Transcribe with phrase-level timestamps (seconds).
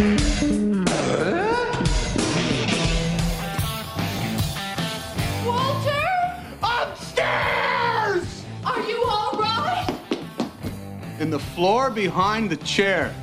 [0.00, 0.06] In
[11.28, 13.14] the floor behind the chair.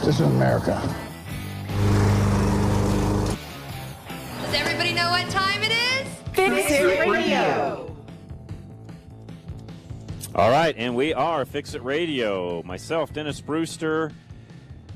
[0.00, 1.07] This is America.
[6.48, 7.94] Fix It Radio.
[10.34, 12.62] All right, and we are Fix It Radio.
[12.62, 14.12] Myself, Dennis Brewster,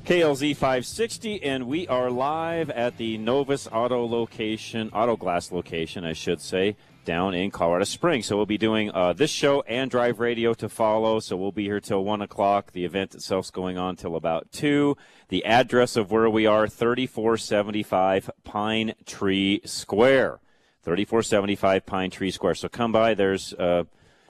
[0.03, 6.13] KLZ 560, and we are live at the Novus Auto location, Auto Glass location, I
[6.13, 6.75] should say,
[7.05, 8.25] down in Colorado Springs.
[8.25, 11.19] So we'll be doing uh, this show and Drive Radio to follow.
[11.19, 12.71] So we'll be here till 1 o'clock.
[12.71, 14.97] The event itself's going on till about 2.
[15.29, 20.39] The address of where we are, 3475 Pine Tree Square.
[20.83, 22.55] 3475 Pine Tree Square.
[22.55, 23.13] So come by.
[23.13, 23.83] There's uh,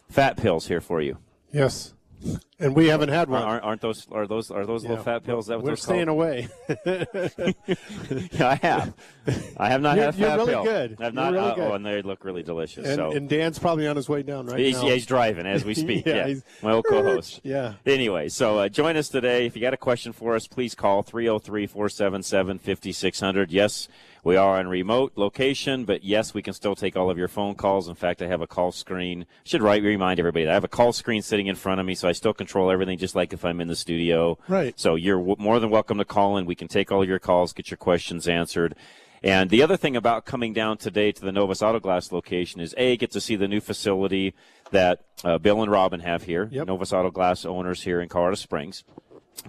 [0.09, 1.17] fat pills here for you.
[1.51, 1.93] Yes.
[2.57, 3.43] And we haven't had one.
[3.43, 5.47] Aren't, aren't those are those are those little fat pills?
[5.47, 6.19] That We're staying called?
[6.19, 6.47] away.
[6.85, 7.03] Yeah,
[8.39, 8.93] I have.
[9.57, 10.63] I have not You're- had a fat really pill.
[10.63, 10.95] good.
[11.01, 11.33] I've not.
[11.33, 11.71] really uh, good.
[11.71, 12.85] Oh, and they look really delicious.
[12.87, 14.87] and, so and Dan's probably on his way down right he's, now.
[14.87, 16.05] yeah, he's driving as we speak.
[16.05, 17.41] Yeah, yeah, he's- my old co-host.
[17.43, 17.73] Yeah.
[17.85, 19.45] Anyway, so uh, join us today.
[19.45, 23.47] If you got a question for us, please call 303-477-5600.
[23.49, 23.89] Yes,
[24.23, 27.55] we are on remote location, but yes, we can still take all of your phone
[27.55, 27.87] calls.
[27.89, 29.25] In fact, I have a call screen.
[29.43, 31.93] Should right remind everybody that I have a call screen sitting in front of me,
[31.95, 34.37] so I still control everything just like if I'm in the studio.
[34.47, 34.79] Right.
[34.79, 36.45] So you're w- more than welcome to call in.
[36.45, 38.75] We can take all your calls, get your questions answered.
[39.25, 42.73] And the other thing about coming down today to the Novus Auto Glass location is
[42.77, 44.33] A, get to see the new facility
[44.71, 46.67] that uh, Bill and Robin have here, Yep.
[46.67, 48.83] Novus Auto Glass owners here in Colorado Springs.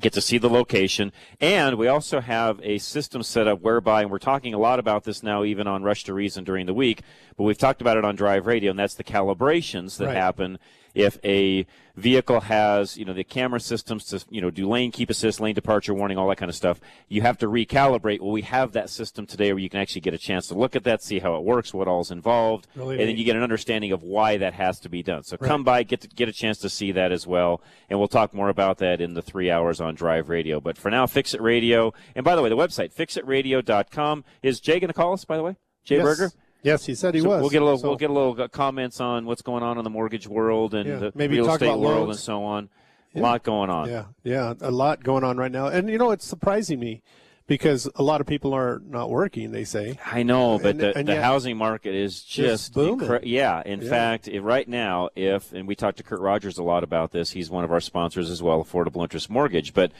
[0.00, 1.12] Get to see the location.
[1.40, 5.04] And we also have a system set up whereby, and we're talking a lot about
[5.04, 7.02] this now, even on Rush to Reason during the week,
[7.36, 10.16] but we've talked about it on Drive Radio, and that's the calibrations that Right.
[10.16, 10.58] happen
[10.94, 15.10] if a vehicle has, you know, the camera systems to, you know, do lane keep
[15.10, 16.80] assist, lane departure warning, all that kind of stuff.
[17.08, 18.20] You have to recalibrate.
[18.20, 20.74] Well, we have that system today where you can actually get a chance to look
[20.74, 23.42] at that, see how it works, what all's involved, Really and then you get an
[23.42, 25.22] understanding of why that has to be done.
[25.24, 28.08] So come by, get to get a chance to see that as well, and we'll
[28.08, 30.60] talk more about that in the three hours on Drive Radio.
[30.60, 34.80] But for now, Fix It Radio, and by the way, the website fixitradio.com is Jay
[34.80, 35.24] going to call us?
[35.24, 36.04] By the way, Jay yes.
[36.04, 36.32] Buerger.
[36.64, 37.40] Yes, he said he So was.
[37.42, 37.78] We'll get a little.
[37.78, 40.74] So- we'll get a little uh, comments on what's going on in the mortgage world
[40.74, 42.16] and Yeah, the maybe real estate world loans.
[42.16, 42.68] and so on.
[43.14, 43.88] A lot going on.
[43.88, 45.68] Yeah, yeah, a lot going on right now.
[45.68, 47.00] And you know, it's surprising me
[47.46, 49.52] because a lot of people are not working.
[49.52, 49.98] They say.
[50.10, 53.06] I know, but And- the, and the yet- housing market is just booming.
[53.06, 53.62] incre- yeah.
[53.64, 53.88] In Yeah.
[53.90, 57.30] fact, i- right now, if and we talked to Kurt Rogers a lot about this,
[57.32, 59.74] he's one of our sponsors as well, Affordable Interest Mortgage.
[59.74, 59.92] But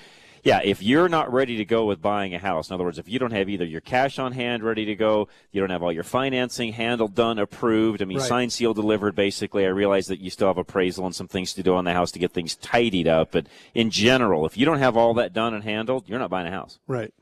[0.45, 3.09] yeah, if you're not ready to go with buying a house, in other words, if
[3.09, 5.91] you don't have either your cash on hand ready to go, you don't have all
[5.93, 8.03] your financing handled, done, approved.
[8.03, 8.27] I mean, Right.
[8.27, 9.15] signed, sealed, delivered.
[9.15, 11.95] Basically, I realize that you still have appraisal and some things to do on the
[11.95, 13.33] house to get things tidied up.
[13.33, 16.47] But in general, if you don't have all that done and handled, you're not buying
[16.47, 16.79] a house.
[16.87, 17.15] Right.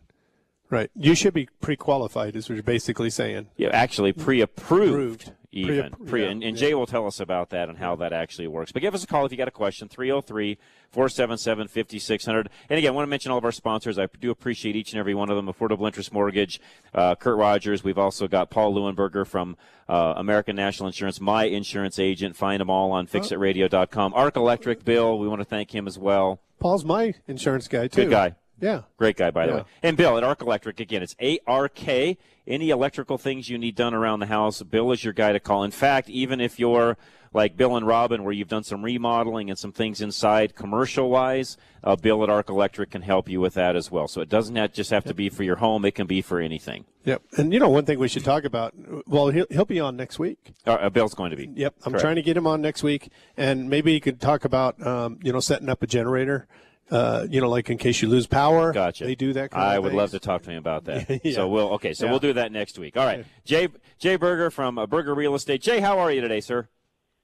[0.69, 0.91] Right.
[0.97, 3.49] You should be pre-qualified, is what you're basically saying.
[3.57, 4.21] Yeah, actually mm.
[4.21, 4.91] pre-approved.
[4.91, 5.33] Approved.
[5.55, 6.69] Even Pre- pre, yeah, and, and yeah.
[6.69, 8.73] Jay will tell us about that and how that actually works.
[8.73, 10.57] But give us a call if you got a question 303
[10.91, 12.49] 477 5600.
[12.71, 13.99] And again, I want to mention all of our sponsors.
[13.99, 16.59] I do appreciate each and every one of them Affordable Interest Mortgage,
[16.95, 17.85] uh, Kurt Rogers.
[17.85, 19.59] We've also got Paul Leuenberger from
[19.91, 22.35] uh, American National Insurance, my insurance agent.
[22.35, 24.15] Find them all on fixitradio.com.
[24.15, 26.41] Ark Electric Bill, we want to thank him as well.
[26.61, 28.05] Paul's my insurance guy too.
[28.05, 28.37] Good guy.
[28.63, 28.83] Yeah.
[28.97, 29.59] Great guy, by the Yeah.
[29.59, 29.65] way.
[29.83, 32.17] And Bill at Ark Electric, again, it's A R K.
[32.47, 35.63] Any electrical things you need done around the house, Bill is your guy to call.
[35.65, 36.97] In fact, even if you're
[37.35, 41.57] like Bill and Robin, where you've done some remodeling and some things inside commercial wise,
[41.85, 44.07] uh, Bill at Ark Electric can help you with that as well.
[44.09, 46.41] So it doesn't have, just have to be for your home, it can be for
[46.41, 46.85] anything.
[47.05, 47.23] Yep.
[47.39, 48.75] And you know, one thing we should talk about.
[49.07, 50.53] Well, he'll he'll be on next week.
[50.67, 51.49] Uh, uh, Bill's going to be.
[51.55, 51.75] Yep.
[51.85, 52.03] I'm Correct.
[52.03, 55.33] trying to get him on next week, and maybe he could talk about um, you
[55.33, 56.47] know setting up a generator.
[56.93, 58.71] Uh, you know, like in case you lose power.
[58.73, 59.05] Gotcha.
[59.07, 59.51] They do that.
[59.51, 59.97] Kind I of would things.
[59.99, 61.09] love to talk to him about that.
[61.25, 61.33] Yeah.
[61.35, 61.95] So we'll okay.
[61.95, 62.11] So Yeah.
[62.11, 62.97] we'll do that next week.
[62.99, 65.63] All right, Jay Jay Buerger from uh, Buerger Real Estate.
[65.63, 66.69] Jay, how are you today, sir?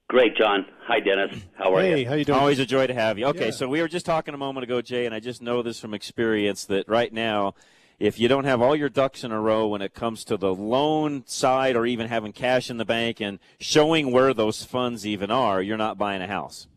[0.08, 0.64] Great, John.
[0.86, 1.36] Hi, Dennis.
[1.58, 2.08] How are Hey, you?
[2.08, 2.38] how you doing?
[2.38, 3.26] Always a joy to have you.
[3.26, 3.50] Okay, Yeah.
[3.50, 5.92] so we were just talking a moment ago, Jay, and I just know this from
[5.92, 7.54] experience that right now,
[7.98, 10.54] if you don't have all your ducks in a row when it comes to the
[10.54, 15.30] loan side or even having cash in the bank and showing where those funds even
[15.30, 16.68] are, you're not buying a house.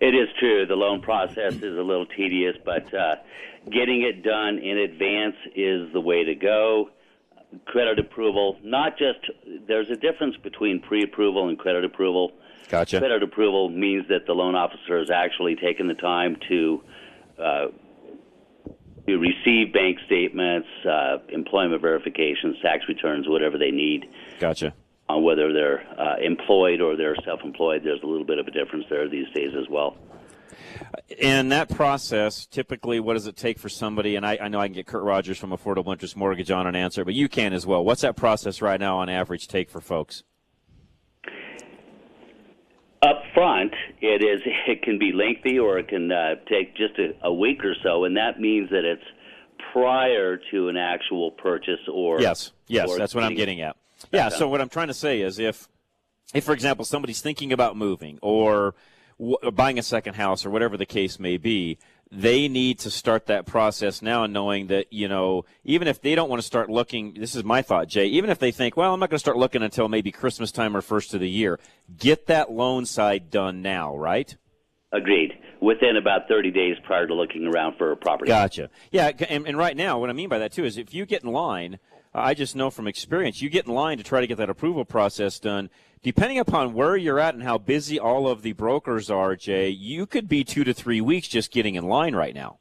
[0.00, 0.66] It is true.
[0.66, 3.16] The loan process is a little tedious, but uh,
[3.70, 6.90] getting it done in advance is the way to go.
[7.64, 9.20] Credit approval, not just,
[9.66, 12.32] there's a difference between pre approval and credit approval.
[12.68, 12.98] Gotcha.
[12.98, 16.82] Credit approval means that the loan officer has actually taken the time to
[17.38, 17.66] uh,
[19.06, 24.06] to receive bank statements, uh, employment verifications, tax returns, whatever they need.
[24.40, 24.74] Gotcha.
[25.08, 27.82] On whether they're uh, employed or they're self-employed.
[27.84, 29.96] There's a little bit of a difference there these days as well.
[31.22, 34.16] And that process, typically, what does it take for somebody?
[34.16, 36.74] And I, I know I can get Kurt Rogers from Affordable Interest Mortgage on an
[36.74, 37.84] answer, but you can as well.
[37.84, 40.24] What's that process right now on average take for folks?
[43.02, 44.40] Up front, it is.
[44.66, 48.04] It can be lengthy, or it can uh, take just a, a week or so,
[48.04, 49.04] and that means that it's
[49.72, 53.76] prior to an actual purchase or yes, yes, or that's what I'm getting at.
[54.12, 54.28] Yeah.
[54.28, 55.68] So what I'm trying to say is, if,
[56.34, 58.74] if for example, somebody's thinking about moving or
[59.18, 61.78] w- buying a second house or whatever the case may be,
[62.10, 66.14] they need to start that process now, and knowing that you know, even if they
[66.14, 68.06] don't want to start looking, this is my thought, Jay.
[68.06, 70.76] Even if they think, well, I'm not going to start looking until maybe Christmas time
[70.76, 71.58] or first of the year,
[71.98, 74.36] get that loan side done now, right?
[74.92, 75.32] Agreed.
[75.60, 78.28] Within about 30 days prior to looking around for a property.
[78.28, 78.70] Gotcha.
[78.92, 81.24] Yeah, and, and right now, what I mean by that too is if you get
[81.24, 81.78] in line,
[82.16, 84.84] I just know from experience, you get in line to try to get that approval
[84.84, 85.70] process done
[86.02, 90.06] depending upon where you're at and how busy all of the brokers are, Jay, you
[90.06, 92.58] could be two to three weeks just getting in line right now.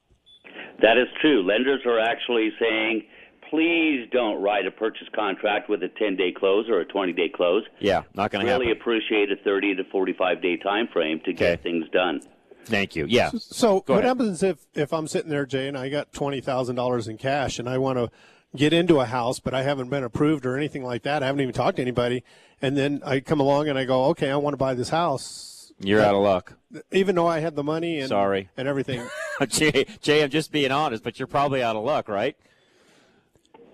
[0.82, 1.44] That is true.
[1.46, 3.04] Lenders are actually saying,
[3.52, 7.30] please don't write a purchase contract with a 10 day close or a 20 day
[7.30, 7.64] close.
[7.80, 8.82] Yeah, not going to really happen.
[8.82, 12.22] appreciate a 30 to 45 day time frame to get things done.
[12.66, 13.06] Thank you.
[13.08, 13.30] Yeah.
[13.38, 14.18] So Go what ahead.
[14.18, 17.60] happens if if I'm sitting there, Jay, and I got twenty thousand dollars in cash,
[17.60, 18.10] and I want to
[18.56, 21.24] get into a house, but I haven't been approved or anything like that.
[21.24, 22.24] I haven't even talked to anybody,
[22.62, 25.72] and then I come along and I go, okay, I want to buy this house,
[25.80, 26.54] You're out of luck.
[26.92, 28.50] even though I had the money and Sorry.
[28.58, 29.06] and everything.
[29.48, 32.36] Jay, Jay, I'm just being honest, but you're probably out of luck, right?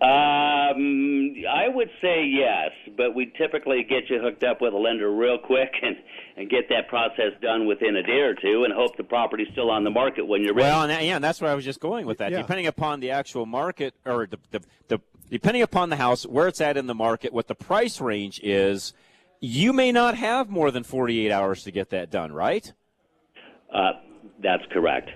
[0.02, 5.12] Um, I would say yes, but we typically get you hooked up with a lender
[5.14, 5.96] real quick and,
[6.38, 9.70] and get that process done within a day or two and hope the property's still
[9.70, 10.70] on the market when you're ready.
[10.70, 12.32] Well, and that, yeah, and that's where I was just going with that.
[12.32, 12.42] Yeah.
[12.42, 15.00] Depending upon the actual market or the, the, the
[15.30, 18.94] depending upon the house, where it's at in the market, what the price range is,
[19.40, 22.74] you may not have more than 48 hours to get that done, right?
[23.74, 23.92] uh,
[24.42, 25.10] that's correct.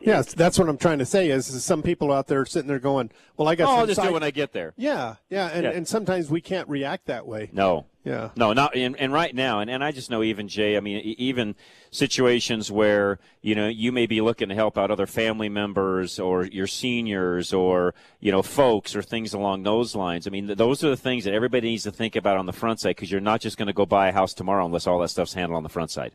[0.00, 1.30] Yes, that's what I'm trying to say.
[1.30, 3.68] Is, is some people out there sitting there going, well, I got.
[3.68, 4.72] Oh, I'll just do it when I get there.
[4.76, 5.70] Yeah, yeah, and, Yeah.
[5.70, 7.50] and sometimes we can't react that way.
[7.52, 7.86] No.
[8.04, 8.30] Yeah.
[8.36, 10.78] No, not and, and right now, and, and I just know even Jay.
[10.78, 11.54] I mean, even
[11.90, 16.44] situations where you know you may be looking to help out other family members or
[16.46, 20.26] your seniors or you know folks or things along those lines.
[20.26, 22.52] I mean, th- those are the things that everybody needs to think about on the
[22.52, 24.98] front side because you're not just going to go buy a house tomorrow unless all
[25.00, 26.12] that stuff's handled on the front side.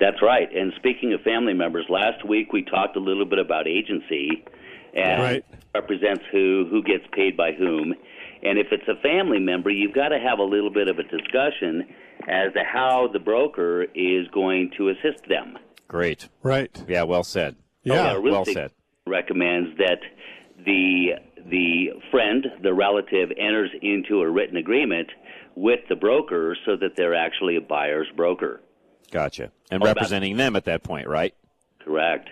[0.00, 0.48] That's right.
[0.54, 4.44] And speaking of family members, last week we talked a little bit about agency
[4.94, 5.44] and Right.
[5.74, 7.94] represents who, who gets paid by whom.
[8.42, 11.02] And if it's a family member, you've got to have a little bit of a
[11.02, 11.86] discussion
[12.28, 15.58] as to how the broker is going to assist them.
[15.88, 16.28] Great.
[16.42, 16.70] Right.
[16.86, 17.02] Yeah.
[17.02, 17.56] Well said.
[17.82, 18.12] Yeah.
[18.12, 18.70] Uh, real well said.
[19.06, 19.98] recommends that
[20.64, 21.12] the
[21.50, 25.08] the friend, the relative, enters into a written agreement
[25.54, 28.60] with the broker so that they're actually a buyer's broker.
[29.10, 29.50] Gotcha.
[29.70, 31.34] And representing them at that point, right?
[31.80, 32.30] Correct.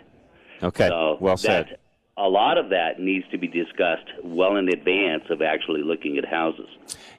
[0.63, 0.89] Okay.
[0.89, 1.79] So well said.
[2.19, 6.25] A lot of that needs to be discussed well in advance of actually looking at
[6.25, 6.69] houses.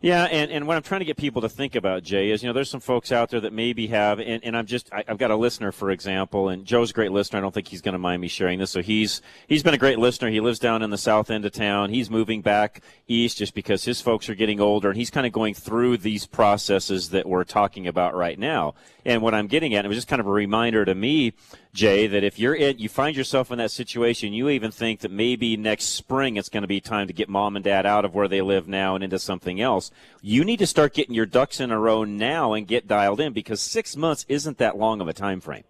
[0.02, 2.50] Yeah, and, and what I'm trying to get people to think about, Jay, is you
[2.50, 5.18] know there's some folks out there that maybe have, and, and I'm just I, I've
[5.18, 7.40] got a listener, for example, and Joe's a great listener.
[7.40, 8.72] I don't think he's going to mind me sharing this.
[8.72, 10.30] So he's he's been a great listener.
[10.30, 11.90] He lives down in the south end of town.
[11.90, 15.32] He's moving back east just because his folks are getting older, and he's kind of
[15.32, 18.76] going through these processes that we're talking about right now.
[19.06, 21.34] And what I'm getting at, it was just kind of a reminder to me,
[21.78, 25.12] Jay, that if you're in, you find yourself in that situation, you even think that
[25.12, 28.16] maybe next spring it's going to be time to get mom and dad out of
[28.16, 29.92] where they live now and into something else.
[30.24, 33.32] You need to start getting your ducks in a row now and get dialed in
[33.32, 35.66] because six months isn't that long of a time frame.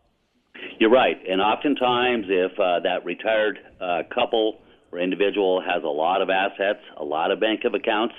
[0.79, 1.17] You're right.
[1.29, 4.61] And oftentimes, if uh, that retired uh, couple
[4.93, 8.15] or individual has a lot of assets, a lot of bank of accounts,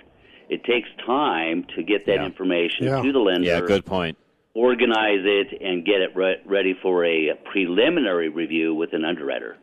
[0.51, 2.27] it takes time to get that Yeah.
[2.27, 3.01] information Yeah.
[3.01, 4.19] to the lender, Yeah, good point.
[4.59, 9.57] Organize it, and get it re- ready for a preliminary review with an underwriter.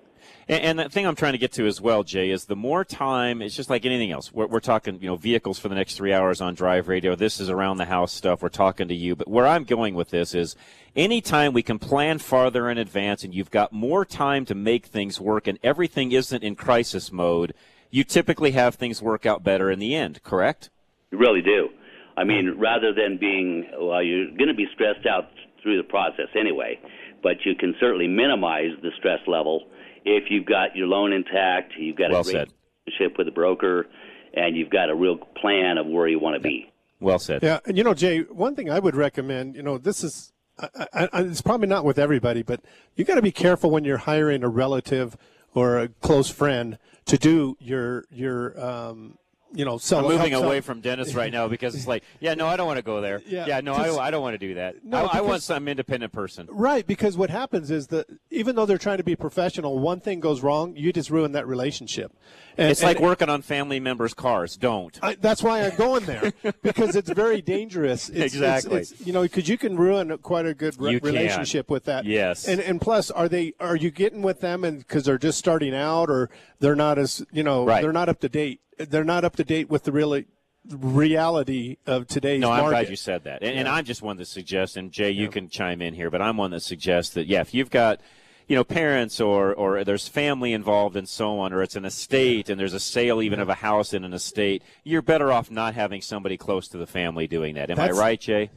[0.47, 2.85] And, and the thing I'm trying to get to as well, Jay, is the more
[2.85, 4.31] time, it's just like anything else.
[4.31, 7.13] We're, we're talking, you know, vehicles for the next three hours on Drive Radio.
[7.15, 8.41] This is around the house stuff.
[8.41, 9.15] We're talking to you.
[9.15, 10.55] But where I'm going with this is
[10.95, 15.19] anytime we can plan farther in advance and you've got more time to make things
[15.19, 17.53] work and everything isn't in crisis mode,
[17.91, 20.69] you typically have things work out better in the end, correct?
[21.11, 21.69] You really do.
[22.17, 25.29] I mean, rather than being, well, you're going to be stressed out
[25.61, 26.79] through the process anyway,
[27.21, 29.67] but you can certainly minimize the stress level
[30.05, 32.53] if you've got your loan intact, you've got Well a great said.
[32.85, 33.87] relationship with a broker,
[34.33, 36.71] and you've got a real plan of where you want to be.
[36.99, 37.43] Well said.
[37.43, 40.69] Yeah, and you know, Jay, one thing I would recommend, you know, this is, I,
[40.93, 42.61] I, I, it's probably not with everybody, but
[42.95, 45.17] you got to be careful when you're hiring a relative
[45.53, 49.17] or a close friend to do your your um,
[49.53, 49.99] you know, sell.
[49.99, 52.67] I'm moving away sell- from Dennis right now because it's like, yeah, no, I don't
[52.67, 53.21] want to go there.
[53.25, 54.83] Yeah, Yeah, no, I, I don't want to do that.
[54.83, 56.47] No, I, I want some independent person.
[56.51, 60.19] Right, because what happens is that even though they're trying to be professional, one thing
[60.19, 62.11] goes wrong, you just ruin that relationship.
[62.57, 64.55] And, It's like and working on family members' cars.
[64.55, 64.97] Don't.
[65.01, 66.31] I, that's why I'm going there
[66.63, 68.09] because it's very dangerous.
[68.09, 68.79] It's, Exactly.
[68.79, 72.05] It's, it's, you know, because you can ruin quite a good re- relationship with that.
[72.05, 72.47] Yes.
[72.47, 75.75] And and plus, are they are you getting with them and because they're just starting
[75.75, 77.81] out or they're not as you know Right.
[77.81, 78.61] they're not up to date.
[78.77, 80.25] They're not up to date with the really
[80.69, 82.69] reality of today's No, I'm market.
[82.71, 83.43] glad you said that.
[83.43, 86.21] And, and I'm just one that suggests, and Jay, you can chime in here, but
[86.21, 88.01] I'm one that suggests that, yeah, if you've got,
[88.47, 92.49] you know, parents or, or there's family involved and so on, or it's an estate
[92.49, 95.73] and there's a sale even of a house in an estate, you're better off not
[95.75, 97.69] having somebody close to the family doing that.
[97.69, 98.49] Am That's- I right, Jay?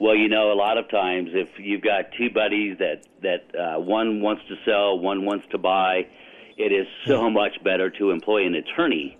[0.00, 3.80] Well, you know, a lot of times if you've got two buddies that that uh,
[3.80, 6.08] one wants to sell, one wants to buy,
[6.58, 9.16] it is so much better to employ an attorney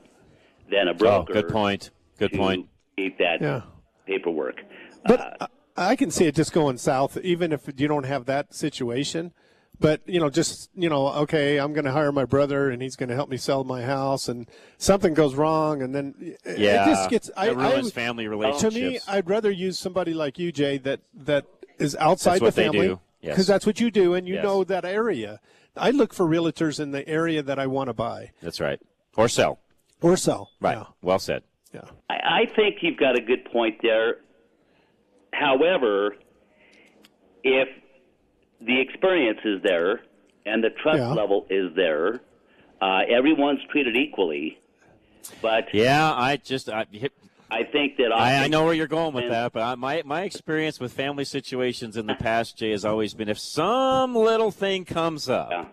[0.70, 1.06] than a oh, broker.
[1.06, 1.32] Oh, broker.
[1.42, 1.90] good point.
[2.18, 2.68] Good to point.
[2.96, 3.62] Keep that Yeah.
[4.06, 4.60] paperwork.
[5.06, 8.26] But uh, I, I can see it just going south, even if you don't have
[8.26, 9.32] that situation.
[9.80, 12.94] But you know, just you know, okay, I'm going to hire my brother, and he's
[12.94, 16.84] going to help me sell my house, and something goes wrong, and then Yeah.
[16.84, 17.30] it just gets.
[17.36, 18.74] I, It ruins I, family relationships.
[18.74, 21.46] To me, I'd rather use somebody like you, Jay, that that
[21.80, 23.00] is outside That's what the they family do.
[23.20, 23.32] Yes.
[23.32, 24.44] because that's what you do, and you Yes.
[24.44, 25.40] know that area.
[25.76, 28.80] I look for realtors in the area that I want to buy That's right.
[29.16, 29.58] Or sell.
[30.02, 30.50] Or sell.
[30.60, 30.76] Right.
[30.76, 30.84] Yeah.
[31.02, 31.42] Well said.
[31.72, 31.82] yeah.
[32.10, 34.16] I, I think you've got a good point there.
[35.32, 36.16] However,
[37.42, 37.68] if
[38.60, 40.00] the experience is there
[40.46, 41.12] and the trust Yeah.
[41.12, 42.20] level is there,
[42.80, 44.58] uh, everyone's treated equally.
[45.42, 46.86] But Yeah, I just, I,
[47.50, 50.02] I think that I, I know where you're going with And- that, but I, my
[50.04, 54.50] my experience with family situations in the past, Jay, has always been if some little
[54.50, 55.64] thing comes up Yeah.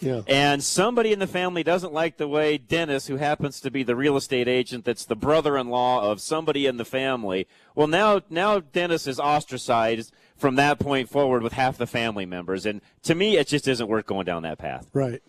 [0.00, 0.22] Yeah.
[0.28, 3.96] and somebody in the family doesn't like the way Dennis, who happens to be the
[3.96, 9.06] real estate agent, that's the brother-in-law of somebody in the family, well now now Dennis
[9.06, 13.46] is ostracized from that point forward with half the family members, and to me it
[13.46, 14.88] just isn't worth going down that path.
[14.92, 15.22] Right.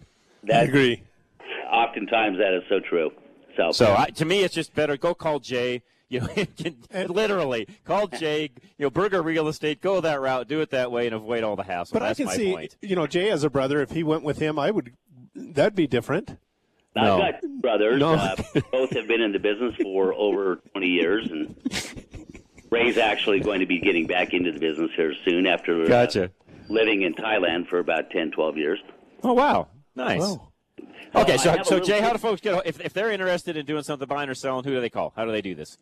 [0.44, 1.04] I that agree.
[1.72, 3.12] oftentimes that is so true.
[3.56, 5.82] So, So I, to me, it's just better go call Jay.
[6.10, 6.30] You know,
[6.90, 8.52] And- literally call Jay.
[8.78, 9.82] You know, Buerger Real Estate.
[9.82, 10.48] Go that route.
[10.48, 12.00] Do it that way, and avoid all the hassle.
[12.00, 12.78] But That's I can my see, point.
[12.82, 13.82] you know, Jay as a brother.
[13.82, 14.94] If he went with him, I would.
[15.36, 16.38] That'd be different.
[16.96, 17.22] No.
[17.22, 18.00] I've got two brothers.
[18.00, 18.14] No.
[18.14, 18.36] Uh,
[18.72, 21.56] both have been in the business for over 20 years, and
[22.72, 26.28] Ray's actually going to be getting back into the business here soon after uh,
[26.70, 28.80] living in Thailand for about 10, 12 years.
[29.24, 30.22] Oh wow, nice.
[30.24, 30.48] Oh.
[31.16, 33.84] Okay, so have so Jay, how do folks get if if they're interested in doing
[33.84, 34.64] something buying or selling?
[34.64, 35.14] Who do they call?
[35.16, 35.78] How do they do this?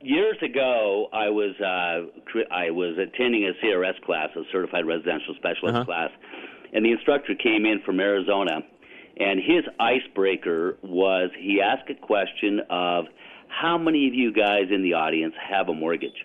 [0.00, 5.74] years ago, I was uh, I was attending a CRS class, a Certified Residential Specialist
[5.76, 5.84] Uh-huh.
[5.84, 6.10] class,
[6.72, 8.60] and the instructor came in from Arizona,
[9.18, 13.06] and his icebreaker was he asked a question of
[13.48, 16.24] how many of you guys in the audience have a mortgage,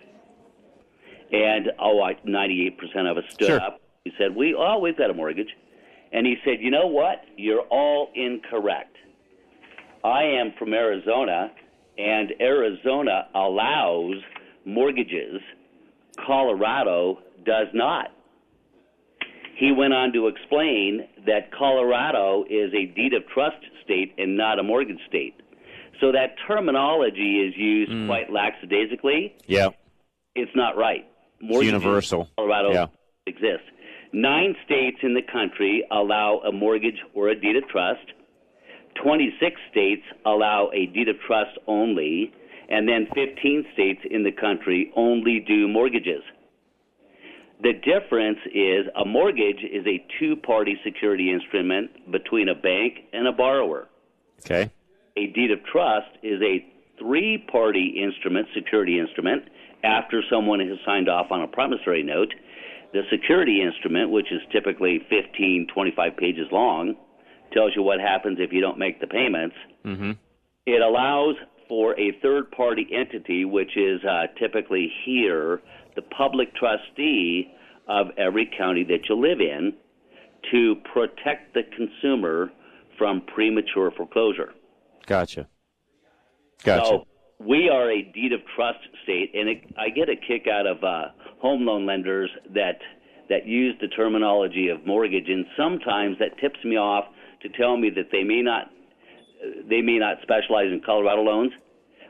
[1.32, 3.60] and oh, I, 98% of us stood Sure.
[3.60, 3.80] up.
[4.04, 5.48] He said, "We oh, we've got a mortgage,"
[6.12, 7.24] and he said, "You know what?
[7.36, 8.96] You're all incorrect."
[10.04, 11.50] I am from Arizona,
[11.98, 14.14] and Arizona allows
[14.64, 15.40] mortgages.
[16.24, 18.10] Colorado does not.
[19.56, 24.58] He went on to explain that Colorado is a deed of trust state and not
[24.58, 25.34] a mortgage state.
[26.00, 28.06] So that terminology is used Hmm.
[28.06, 29.34] quite lackadaisically.
[29.46, 29.68] Yeah.
[30.34, 31.06] It's not right.
[31.40, 32.28] Mortgages universal.
[32.36, 32.86] Colorado Yeah.
[33.26, 33.64] exist.
[34.12, 38.12] Nine states in the country allow a mortgage or a deed of trust.
[39.02, 42.32] 26 states allow a deed of trust only,
[42.68, 46.22] and then 15 states in the country only do mortgages.
[47.62, 53.26] The difference is a mortgage is a two party security instrument between a bank and
[53.26, 53.88] a borrower.
[54.40, 54.70] Okay.
[55.16, 56.64] A deed of trust is a
[56.98, 59.44] three party instrument, security instrument,
[59.84, 62.34] after someone has signed off on a promissory note.
[62.96, 66.94] The security instrument, which is typically 15, 25 pages long,
[67.52, 69.54] tells you what happens if you don't make the payments.
[69.84, 70.12] Mm-hmm.
[70.64, 71.34] It allows
[71.68, 75.60] for a third party entity, which is uh, typically here
[75.94, 77.52] the public trustee
[77.86, 79.74] of every county that you live in,
[80.50, 82.50] to protect the consumer
[82.96, 84.54] from premature foreclosure.
[85.04, 85.48] Gotcha.
[86.64, 86.86] Gotcha.
[86.86, 87.06] So
[87.38, 90.82] we are a deed of trust state, and it, I get a kick out of
[90.82, 92.78] uh, home loan lenders that
[93.28, 97.04] that use the terminology of mortgage, and sometimes that tips me off
[97.42, 98.70] to tell me that they may not
[99.68, 101.52] they may not specialize in Colorado loans,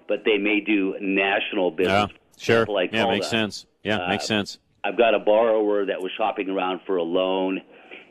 [0.08, 2.10] but they may do national business.
[2.10, 2.66] Yeah, sure.
[2.66, 3.66] Like yeah, makes sense.
[3.82, 4.58] Yeah, Uh, makes sense.
[4.84, 7.60] I've got a borrower that was shopping around for a loan,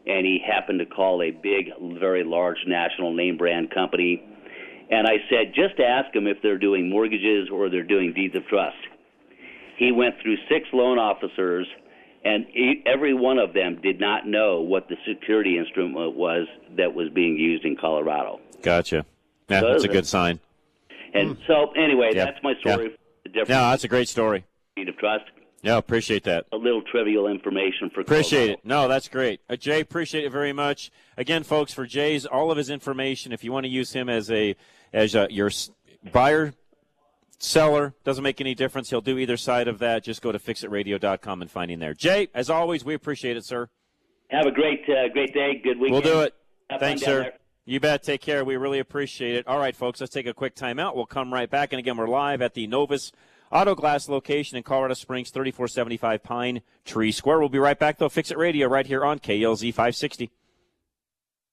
[0.06, 1.70] and he happened to call a big,
[2.00, 4.22] very large national name brand company.
[4.92, 8.46] And I said, just ask them if they're doing mortgages or they're doing deeds of
[8.48, 8.76] trust.
[9.78, 11.68] He went through six loan officers,
[12.24, 16.94] and e- every one of them did not know what the security instrument was that
[16.94, 18.40] was being used in Colorado.
[18.62, 19.06] Gotcha.
[19.50, 20.40] Yeah, So that's a good sign.
[21.14, 22.12] And so, anyway.
[22.14, 22.26] Yeah.
[22.26, 22.96] that's my story.
[23.26, 23.44] Yeah.
[23.46, 24.44] The No, that's a great story.
[24.76, 25.26] deed of trust.
[25.62, 26.46] Yeah, appreciate that.
[26.52, 28.60] A little trivial information for Appreciate Colorado.
[28.60, 28.66] it.
[28.66, 29.42] No, that's great.
[29.50, 30.92] Uh, Jay, appreciate it very much.
[31.18, 34.30] Again, folks, for Jay's all of his information, if you want to use him as
[34.32, 34.56] a
[34.94, 35.50] as a, your
[36.12, 36.54] buyer,
[37.46, 38.90] seller, doesn't make any difference.
[38.90, 40.04] He'll do either side of that.
[40.04, 41.94] Just go to fixitradio.com and find him there.
[41.94, 43.70] Jay, as always, we appreciate it, sir.
[44.30, 45.62] Have a great, uh, great day.
[45.64, 45.92] Good weekend.
[45.92, 46.34] We'll do it.
[46.70, 47.22] Have Thanks, sir.
[47.22, 47.34] there.
[47.66, 48.04] You bet.
[48.04, 48.44] Take care.
[48.44, 49.48] We really appreciate it.
[49.48, 50.96] All right, folks, let's take a quick timeout.
[50.96, 51.74] We'll come right back.
[51.74, 53.12] And again, we're live at the Novus
[53.52, 57.40] Auto Glass location in Colorado Springs, 3475 Pine Tree Square.
[57.40, 58.10] We'll be right back, though.
[58.10, 60.32] Fix It Radio right here on KLZ 560.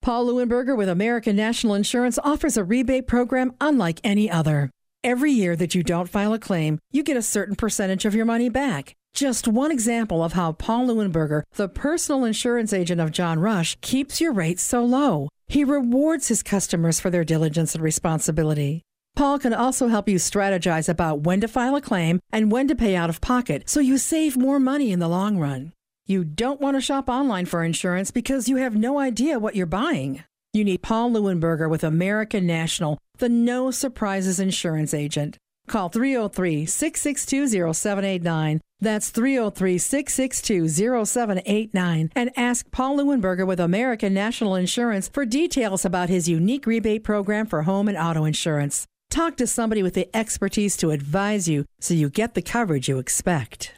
[0.01, 4.71] Paul Leuenberger with American National Insurance offers a rebate program unlike any other.
[5.05, 8.25] Every year that you don't file a claim, you get a certain percentage of your
[8.25, 8.95] money back.
[9.15, 14.21] Just one example of how Paul Leuenberger, the personal insurance agent of John Rush, keeps
[14.21, 15.29] your rates so low.
[15.49, 18.83] He rewards his customers for their diligence and responsibility.
[19.17, 22.77] Paul can also help you strategize about when to file a claim and when to
[22.77, 25.73] pay out of pocket so you save more money in the long run.
[26.07, 29.67] You don't want to shop online for insurance because you have no idea what you're
[29.67, 30.23] buying.
[30.55, 35.39] You need Paul Leuenberger with American National, the no surprises insurance agent.
[35.67, 38.61] Call 303 662 0789.
[38.79, 40.69] That's 303 662
[41.07, 42.13] 0789.
[42.15, 47.47] And ask Paul Leuenberger with American National Insurance for details about his unique rebate program
[47.47, 48.87] for home and auto insurance.
[49.09, 52.99] Talk to somebody with the expertise to advise you so you get the coverage you
[52.99, 53.73] expect.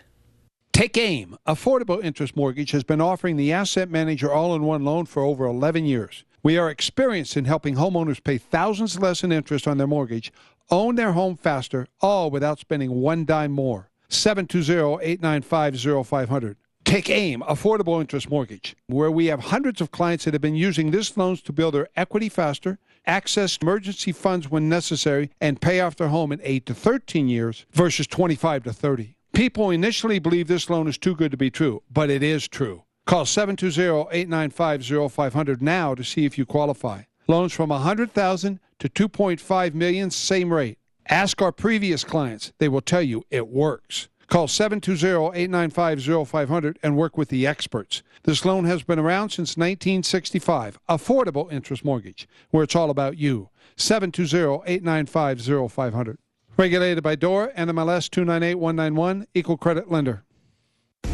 [0.73, 1.37] Take aim.
[1.47, 5.45] Affordable Interest Mortgage has been offering the Asset Manager all in one loan for over
[5.47, 6.25] 11 years.
[6.45, 10.31] We are experienced in helping homeowners pay thousands less in interest on their mortgage,
[10.71, 13.89] own their home faster, all without spending one dime more.
[14.11, 16.59] 720 895 0500.
[16.85, 20.91] Take AIM, Affordable Interest Mortgage, where we have hundreds of clients that have been using
[20.91, 25.97] this loans to build their equity faster, access emergency funds when necessary, and pay off
[25.97, 29.17] their home in 8 to 13 years versus 25 to 30.
[29.33, 32.85] People initially believe this loan is too good to be true, but it is true.
[33.07, 37.03] Call 720-895-0500 now to see if you qualify.
[37.29, 40.79] Loans from 100,000 to 2.5 million, same rate.
[41.09, 42.53] Ask our previous clients.
[42.59, 44.09] They will tell you it works.
[44.29, 48.03] Call 720-895-0500 and work with the experts.
[48.23, 50.79] This loan has been around since 1965.
[50.89, 53.51] Affordable interest mortgage, where it's all about you.
[53.77, 56.17] 720-895-0500.
[56.57, 60.25] Regulated by DORA, NMLS 298191, Equal Credit Lender.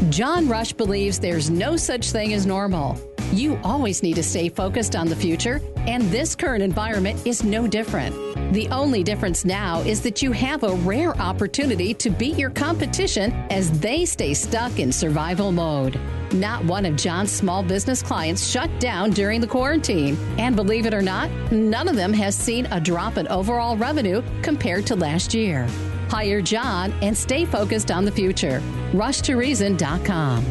[0.08, 2.98] John Rush believes there's no such thing as normal.
[3.32, 7.68] You always need to stay focused on the future, and this current environment is no
[7.68, 8.14] different.
[8.52, 13.30] The only difference now is that you have a rare opportunity to beat your competition
[13.50, 16.00] as they stay stuck in survival mode.
[16.32, 20.16] Not one of John's small business clients shut down during the quarantine.
[20.38, 24.22] And believe it or not, none of them has seen a drop in overall revenue
[24.42, 25.68] compared to last year.
[26.10, 28.60] Hire John and stay focused on the future.
[28.92, 30.44] RushToReason.com.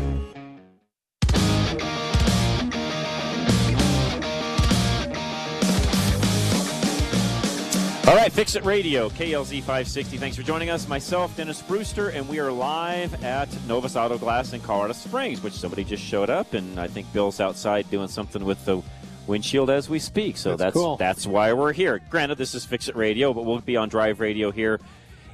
[8.07, 10.17] All right, Fix It Radio, KLZ 560.
[10.17, 10.87] Thanks for joining us.
[10.87, 15.53] Myself, Dennis Brewster, and we are live at Novus Auto Glass in Colorado Springs, which
[15.53, 18.81] somebody just showed up, and I think Bill's outside doing something with the
[19.27, 20.37] windshield as we speak.
[20.37, 20.95] So That's that's cool.
[20.97, 22.01] that's why we're here.
[22.09, 24.79] Granted, this is Fix It Radio, but we'll be on Drive Radio here.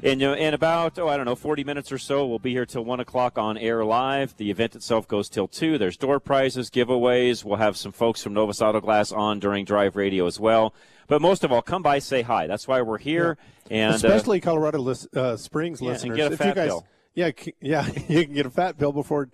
[0.01, 2.65] In, uh, in about, oh, I don't know, 40 minutes or so, we'll be here
[2.65, 4.35] till 1 o'clock on air live.
[4.37, 5.77] The event itself goes till 2.
[5.77, 7.43] There's door prizes, giveaways.
[7.43, 10.73] We'll have some folks from Novus Auto Glass on during Drive Radio as well.
[11.07, 12.47] But most of all, come by, say hi.
[12.47, 13.37] That's why we're here.
[13.71, 16.17] And uh, especially Colorado uh, Springs Yeah, listeners.
[16.17, 16.87] get a if you guys, bill.
[17.15, 17.31] Yeah,
[17.61, 19.29] yeah, you can get a fat bill before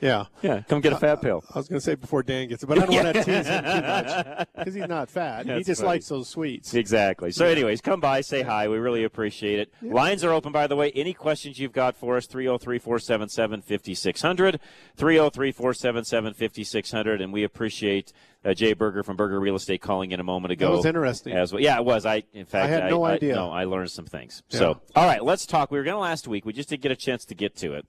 [0.00, 0.26] Yeah.
[0.42, 1.42] Yeah, come get a fat pill.
[1.54, 3.46] I was going to say before Dan gets it, but I don't want to tease
[3.46, 5.46] him too much because he's not fat.
[5.46, 5.94] he just funny.
[5.94, 6.74] likes those sweets.
[6.74, 7.30] Exactly.
[7.30, 8.68] So, anyways, come by, say hi.
[8.68, 9.72] We really appreciate it.
[9.82, 10.90] Lines are open, by the way.
[10.92, 14.60] Any questions you've got for us, 303 477 5600.
[14.96, 17.20] 303 477 5600.
[17.20, 18.12] And we appreciate
[18.44, 20.70] uh, Jay Buerger from Buerger Real Estate calling in a moment ago.
[20.70, 21.32] That was interesting.
[21.32, 21.62] As well.
[21.62, 22.04] Yeah, it was.
[22.04, 23.34] I, in fact, I had no idea.
[23.34, 24.42] no, I learned some things.
[24.50, 24.58] Yeah.
[24.58, 25.70] So, all right, let's talk.
[25.70, 26.44] We were going to last week.
[26.44, 27.86] We just didn't get a chance to get to it.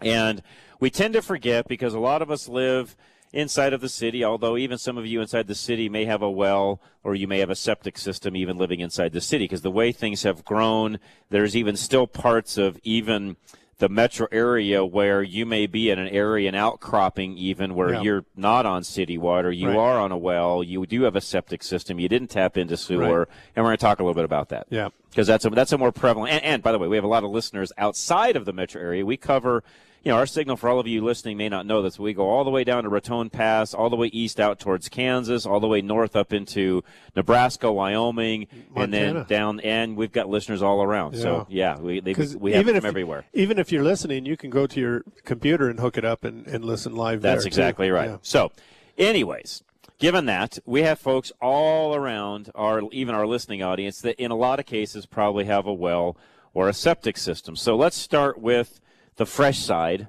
[0.00, 0.42] And
[0.80, 2.96] we tend to forget because a lot of us live
[3.32, 6.30] inside of the city, although even some of you inside the city may have a
[6.30, 9.70] well or you may have a septic system even living inside the city because the
[9.70, 10.98] way things have grown,
[11.30, 13.36] there's even still parts of even
[13.78, 18.00] the metro area where you may be in an area, an outcropping even where Yeah.
[18.00, 19.76] you're not on city water, you Right.
[19.76, 23.00] are on a well, you do have a septic system, you didn't tap into sewer,
[23.00, 23.28] Right.
[23.54, 24.88] and we're going to talk a little bit about that Yeah.
[25.10, 26.32] because that's a that's a more prevalent.
[26.32, 28.80] And, and by the way, we have a lot of listeners outside of the metro
[28.80, 29.04] area.
[29.04, 29.62] We cover,
[30.06, 31.98] you know, our signal for all of you listening may not know this.
[31.98, 34.88] We go all the way down to Raton Pass, all the way east out towards
[34.88, 36.84] Kansas, all the way north up into
[37.16, 39.28] Nebraska, Wyoming, and then Montana.
[39.28, 39.60] down.
[39.60, 41.16] And we've got listeners all around.
[41.16, 43.24] So yeah, we they, we have even them if everywhere.
[43.32, 46.46] even if you're listening, you can go to your computer and hook it up and,
[46.46, 47.20] and listen live.
[47.20, 47.48] That's there, too.
[47.48, 48.10] exactly right.
[48.10, 48.18] Yeah.
[48.22, 48.52] So,
[48.96, 49.64] anyways,
[49.98, 54.36] given that, we have folks all around our even our listening audience that in a
[54.36, 56.16] lot of cases probably have a well
[56.54, 57.56] or a septic system.
[57.56, 58.78] So let's start with
[59.16, 60.08] the fresh side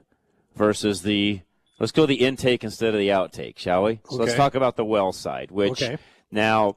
[0.55, 1.41] versus the
[1.79, 3.99] let's go the intake instead of the outtake, shall we?
[4.09, 5.97] So let's talk about the well side, which Okay.
[6.31, 6.75] now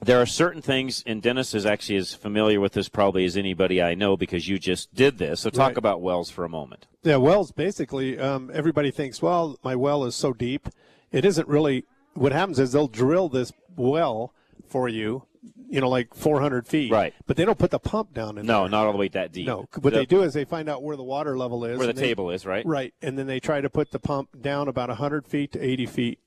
[0.00, 3.80] there are certain things, and Dennis is actually as familiar with this probably as anybody
[3.82, 5.40] I know because you just did this.
[5.40, 5.78] So talk Right.
[5.78, 6.86] about wells for a moment.
[7.02, 10.68] Yeah, wells basically, um, everybody thinks, well, my well is so deep.
[11.12, 11.84] It isn't really.
[12.14, 14.32] What happens is they'll drill this well
[14.68, 15.22] for you,
[15.68, 16.90] you know, like 400 feet.
[16.92, 17.12] Right.
[17.26, 18.70] But they don't put the pump down in No, there.
[18.70, 19.46] not all the way that deep.
[19.46, 19.66] No.
[19.80, 21.78] What The- they do is they find out where the water level is.
[21.78, 22.64] where the they- table is, right?
[22.64, 22.94] Right.
[23.02, 26.18] And then they try to put the pump down about 100 feet to 80 feet.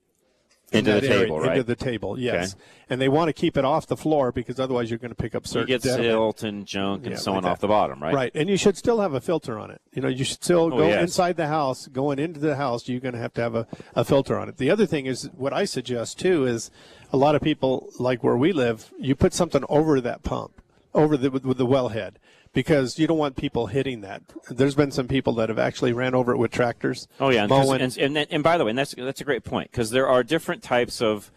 [0.72, 1.52] In Into the area, table, right?
[1.58, 2.56] Into the table, yes.
[2.90, 5.34] And they want to keep it off the floor because otherwise you're going to pick
[5.36, 7.50] up You certain get silt and junk and Yeah, so on that.
[7.50, 8.14] off the bottom, right?
[8.14, 9.82] Right, and you should still have a filter on it.
[9.94, 11.02] You know, you should still Oh, go yes.
[11.02, 12.88] inside the house, going into the house.
[12.88, 14.58] You're going to have to have a, a filter on it.
[14.58, 16.70] The other thing is what I suggest too is
[17.12, 18.92] a lot of people like where we live.
[19.00, 20.62] You put something over that pump,
[20.94, 22.14] over the with, with the wellhead,
[22.54, 24.22] because you don't want people hitting that.
[24.50, 27.08] There's been some people that have actually ran over it with tractors.
[27.20, 27.52] Oh yeah, and,
[27.98, 30.24] and, and, and by the way, and that's that's a great point because there are
[30.24, 31.32] different types of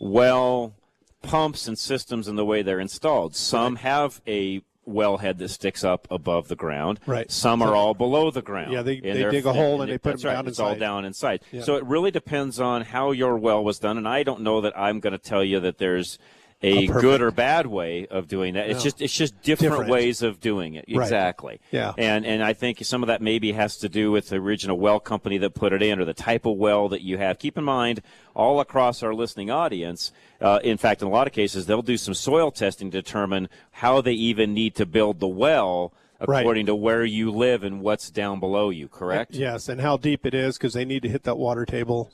[0.00, 0.74] well
[1.22, 3.34] pumps and systems in the way they're installed.
[3.34, 7.00] Some have a wellhead that sticks up above the ground.
[7.06, 7.30] Right.
[7.30, 8.72] Some are all below the ground.
[8.72, 10.74] Yeah, they- And they dig a hole and they put them right, down It's all
[10.74, 11.40] down inside.
[11.50, 11.62] Yeah.
[11.62, 14.78] So it really depends on how your well was done, and I don't know that
[14.78, 16.18] I'm going to tell you that there's
[16.64, 18.70] a good or bad way of doing that.
[18.70, 18.84] It's No.
[18.84, 19.90] just it's just different, Different.
[19.90, 20.84] ways of doing it.
[20.88, 21.02] Right.
[21.04, 21.60] Exactly.
[21.70, 21.92] Yeah.
[21.98, 24.98] And and I think some of that maybe has to do with the original well
[25.00, 27.38] company that put it in, or the type of well that you have.
[27.38, 28.00] Keep in mind,
[28.34, 31.96] all across our listening audience, uh, in fact, in a lot of cases, they'll do
[31.96, 35.92] some soil testing to determine how they even need to build the well
[36.26, 36.40] Right.
[36.40, 38.88] according to where you live and what's down below you.
[38.88, 39.34] Correct?
[39.34, 42.10] Yes, and how deep it is because they need to hit that water table,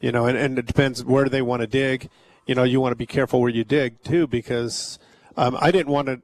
[0.00, 2.08] you know, and, and it depends where they want to dig.
[2.46, 4.98] You know, you want to be careful where you dig too because
[5.36, 6.22] um, I didn't want to.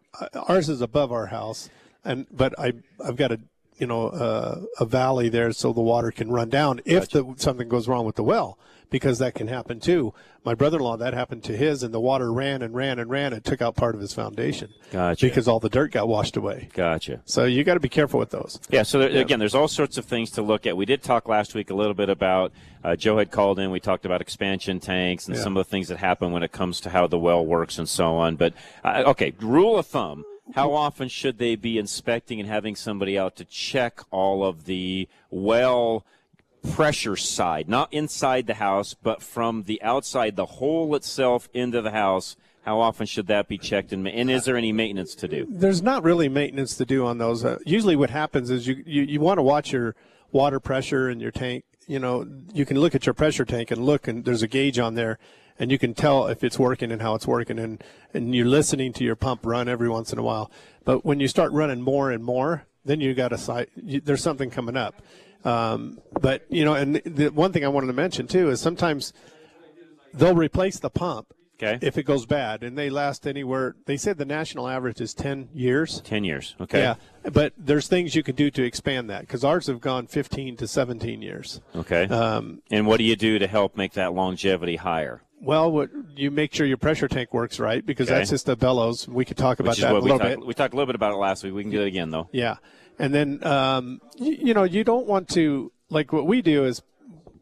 [0.48, 1.70] Ours is above our house,
[2.04, 2.72] and but I
[3.04, 3.40] I've got a
[3.76, 7.68] you know uh, a valley there so the water can run down if the, something
[7.68, 8.58] goes wrong with the well
[8.90, 10.14] because that can happen too.
[10.44, 13.44] My brother-in-law that happened to his, and the water ran and ran and ran and
[13.44, 14.70] took out part of his foundation.
[14.90, 15.26] Gotcha.
[15.26, 16.68] Because all the dirt got washed away.
[16.72, 17.20] Gotcha.
[17.26, 18.58] So you got to be careful with those.
[18.70, 20.76] Yeah, so there, again, there's all sorts of things to look at.
[20.76, 23.80] We did talk last week a little bit about, uh, Joe had called in, we
[23.80, 25.42] talked about expansion tanks and Yeah.
[25.42, 27.88] some of the things that happen when it comes to how the well works and
[27.88, 28.36] so on.
[28.36, 30.24] But, uh, okay, rule of thumb,
[30.54, 35.08] how often should they be inspecting and having somebody out to check all of the
[35.30, 36.06] well
[36.72, 41.90] pressure side, not inside the house, but from the outside, the hole itself into the
[41.90, 42.36] house?
[42.62, 43.92] How often should that be checked?
[43.92, 45.46] And, and is there any maintenance to do?
[45.48, 47.44] there's not really maintenance to do on those.
[47.44, 49.94] Uh, usually, what happens is you, you, you want to watch your
[50.32, 51.64] water pressure in your tank.
[51.86, 54.78] You know, you can look at your pressure tank and look, and there's a gauge
[54.78, 55.18] on there,
[55.58, 58.92] and you can tell if it's working and how it's working, and and you're listening
[58.94, 60.50] to your pump run every once in a while.
[60.84, 63.68] But when you start running more and more, then you got a site.
[63.76, 65.00] There's something coming up.
[65.44, 69.12] Um, but you know, and the one thing I wanted to mention too is sometimes
[70.12, 71.78] they'll replace the pump Okay.
[71.84, 73.74] if it goes bad, and they last anywhere.
[73.86, 76.00] They said the national average is 10 years.
[76.02, 76.54] 10 years.
[76.60, 76.78] Okay.
[76.80, 76.94] Yeah,
[77.32, 80.68] but there's things you can do to expand that because ours have gone 15 to
[80.68, 81.60] 17 years.
[81.74, 82.04] Okay.
[82.04, 85.22] Um, and what do you do to help make that longevity higher?
[85.40, 88.18] well, what you make sure your pressure tank works right because Okay.
[88.18, 89.06] that's just the bellows.
[89.06, 90.30] We could talk about that a little talked.
[90.40, 90.46] bit.
[90.46, 91.54] We talked a little bit about it last week.
[91.54, 92.28] We can do it again though.
[92.32, 92.56] Yeah,
[92.98, 96.82] and then um, you, you know you don't want to like what we do is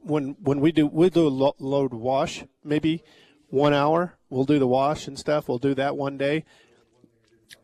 [0.02, 3.02] when when we do we do a lo- load wash maybe
[3.48, 6.44] one hour we'll do the wash and stuff we'll do that one day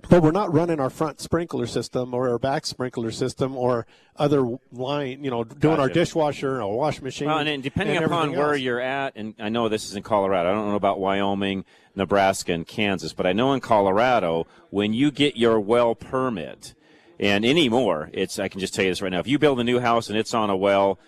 [0.09, 4.57] but we're not running our front sprinkler system or our back sprinkler system or other
[4.73, 8.07] line you know doing our dishwasher and our wash machine Well, and, and depending and
[8.07, 8.61] upon where else.
[8.61, 10.51] you're at, and I know this is in Colorado.
[10.51, 15.11] I don't know about Wyoming, Nebraska, and Kansas, but I know in Colorado, when you
[15.11, 16.75] get your well permit,
[17.23, 19.21] and anymore, it's I can just tell you this right now.
[19.21, 20.99] If you build a new house and it's on a well,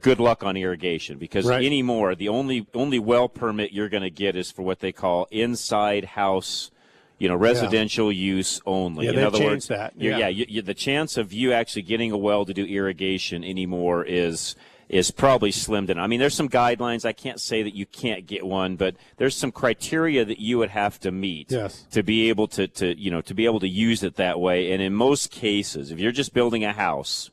[0.00, 1.64] good luck on irrigation because Right.
[1.64, 5.28] anymore the only only well permit you're going to get is for what they call
[5.30, 6.70] inside house.
[7.18, 9.06] You know, residential use only.
[9.06, 9.92] Yeah, in other words, that.
[9.96, 10.18] Yeah.
[10.18, 14.04] yeah, you, you, the chance of you actually getting a well to do irrigation anymore
[14.04, 14.56] is
[14.92, 15.98] is probably slimmed in.
[15.98, 17.06] I mean, there's some guidelines.
[17.06, 20.68] I can't say that you can't get one, but there's some criteria that you would
[20.68, 21.86] have to meet Yes.
[21.92, 24.70] to be able to, to you know to be able to use it that way.
[24.70, 27.30] And in most cases, if you're just building a house,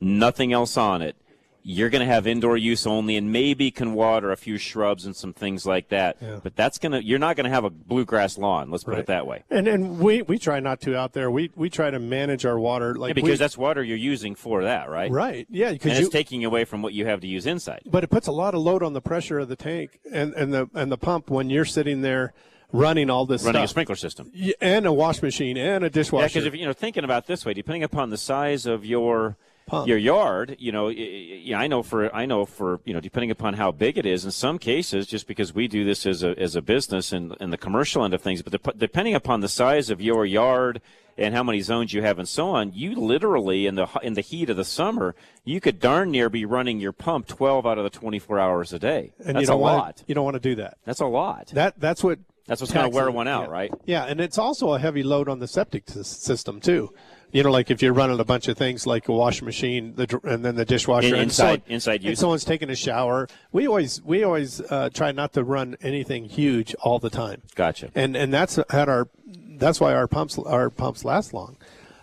[0.00, 1.16] nothing else on it,
[1.62, 5.14] you're going to have indoor use only, and maybe can water a few shrubs and
[5.14, 6.16] some things like that.
[6.42, 8.70] But that's gonna you're not going to have a bluegrass lawn.
[8.70, 9.00] Let's put Right.
[9.00, 9.44] it that way.
[9.50, 12.58] and and we we try not to out there we we try to manage our
[12.58, 15.10] water like Yeah, because we, that's water you're using for that, right?
[15.10, 17.82] right yeah because it's taking away from what you have to use inside.
[17.86, 20.52] but it puts a lot of load on the pressure of the tank and, and
[20.54, 22.32] the and the pump when you're sitting there
[22.72, 24.30] running all this Running a sprinkler system.
[24.60, 26.28] And a wash machine and a Yeah, dishwasher.
[26.28, 29.36] because if you know thinking about this way, depending upon the size of your
[29.70, 29.86] Pump.
[29.88, 33.54] your yard, you know, yeah, I know for I know for you know depending upon
[33.54, 34.24] how big it is.
[34.24, 37.52] In some cases, just because we do this as a as a business and and
[37.52, 40.80] the commercial end of things, but dep- depending upon the size of your yard
[41.18, 44.20] and how many zones you have and so on, you literally in the in the
[44.22, 47.84] heat of the summer, you could darn near be running your pump 12 out of
[47.84, 49.12] the 24 hours a day.
[49.24, 50.02] and That's you don't a want lot.
[50.06, 50.78] you don't want to do that.
[50.84, 51.48] That's a lot.
[51.54, 53.52] That that's what That's what's going to wear one out, yeah.
[53.52, 53.72] right?
[53.84, 56.92] Yeah, and it's also a heavy load on the septic system too.
[57.32, 60.20] You know, like if you're running a bunch of things like a washing machine, the
[60.24, 62.18] and then the dishwasher, In- and inside- someone- inside and use.
[62.18, 63.28] someone's taking a shower.
[63.52, 67.42] We always we always uh, try not to run anything huge all the time.
[67.54, 67.90] Gotcha.
[67.94, 69.08] And and that's had our
[69.56, 71.56] that's why our pumps our pumps last long.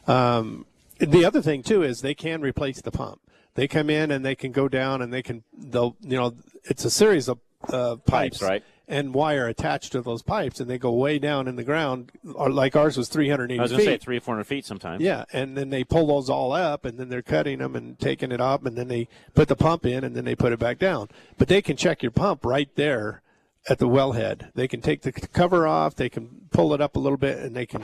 [0.07, 0.65] Um,
[0.99, 3.19] the other thing too is they can replace the pump.
[3.55, 6.85] They come in and they can go down and they can they'll you know it's
[6.85, 8.63] a series of uh, pipes, Pipes, right.
[8.89, 12.09] And wire attached to those pipes, and they go way down in the ground.
[12.23, 15.01] Like ours was 380 I was going to say three or 400 feet sometimes.
[15.03, 18.31] Yeah, and then they pull those all up, and then they're cutting them and taking
[18.31, 20.79] it up, and then they put the pump in, and then they put it back
[20.79, 21.09] down.
[21.37, 23.21] But they can check your pump right there
[23.69, 24.53] at the wellhead.
[24.53, 27.53] They can take the cover off, they can pull it up a little bit, and
[27.53, 27.83] they can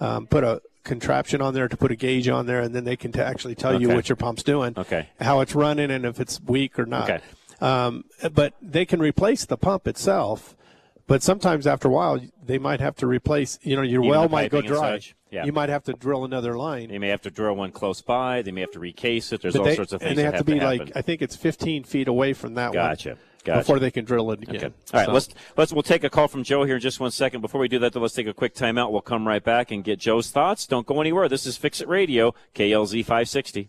[0.00, 2.96] um, put a contraption on there to put a gauge on there, and then they
[2.96, 5.10] can t- actually tell you what your pump's doing, Okay.
[5.20, 7.08] how it's running, and if it's weak or not.
[7.08, 7.22] Okay.
[7.60, 10.56] Um, but they can replace the pump itself.
[11.06, 13.58] But sometimes after a while, they might have to replace.
[13.62, 15.00] You know, your Even well might go dry.
[15.30, 15.44] Yeah.
[15.44, 16.88] You might have to drill another line.
[16.88, 18.42] They may have to drill one close by.
[18.42, 19.42] They may have to recase it.
[19.42, 20.78] There's But all they, sorts of things and they that have to be happen.
[20.86, 23.10] like I think it's 15 feet away from that Gotcha.
[23.10, 23.58] one Gotcha.
[23.60, 24.56] before they can drill it again.
[24.56, 24.66] Okay.
[24.66, 25.06] All right.
[25.06, 27.40] So- Let's let's we'll take a call from Joe here in just one second.
[27.42, 28.90] Before we do that, though, let's take a quick timeout.
[28.92, 30.66] We'll come right back and get Joe's thoughts.
[30.66, 31.28] Don't go anywhere.
[31.28, 33.68] This is Fix It Radio, KLZ 560.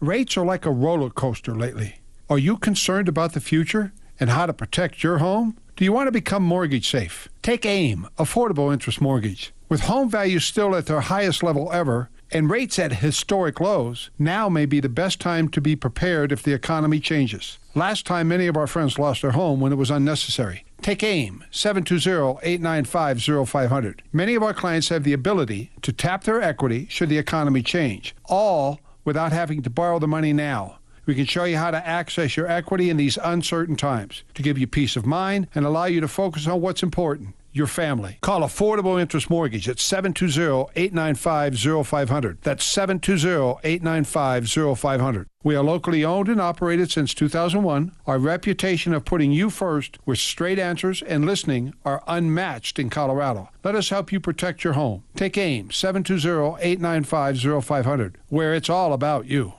[0.00, 1.96] Rates are like a roller coaster lately.
[2.30, 5.56] Are you concerned about the future and how to protect your home?
[5.76, 7.28] Do you want to become mortgage safe?
[7.42, 9.52] Take AIM, Affordable Interest Mortgage.
[9.68, 14.48] With home values still at their highest level ever and rates at historic lows, now
[14.48, 17.58] may be the best time to be prepared if the economy changes.
[17.74, 20.64] Last time, many of our friends lost their home when it was unnecessary.
[20.80, 24.00] Take AIM, 720-895-0500.
[24.12, 28.14] Many of our clients have the ability to tap their equity should the economy change,
[28.26, 30.78] all without having to borrow the money now.
[31.06, 34.58] We can show you how to access your equity in these uncertain times to give
[34.58, 38.18] you peace of mind and allow you to focus on what's important your family.
[38.22, 42.38] Call Affordable Interest Mortgage at 720-895-0500.
[42.42, 45.26] That's 720-895-0500.
[45.44, 47.92] We are locally owned and operated since 2001.
[48.06, 53.50] Our reputation of putting you first with straight answers and listening are unmatched in Colorado.
[53.62, 55.04] Let us help you protect your home.
[55.14, 59.54] Take AIM 720-895-0500 where it's all about you.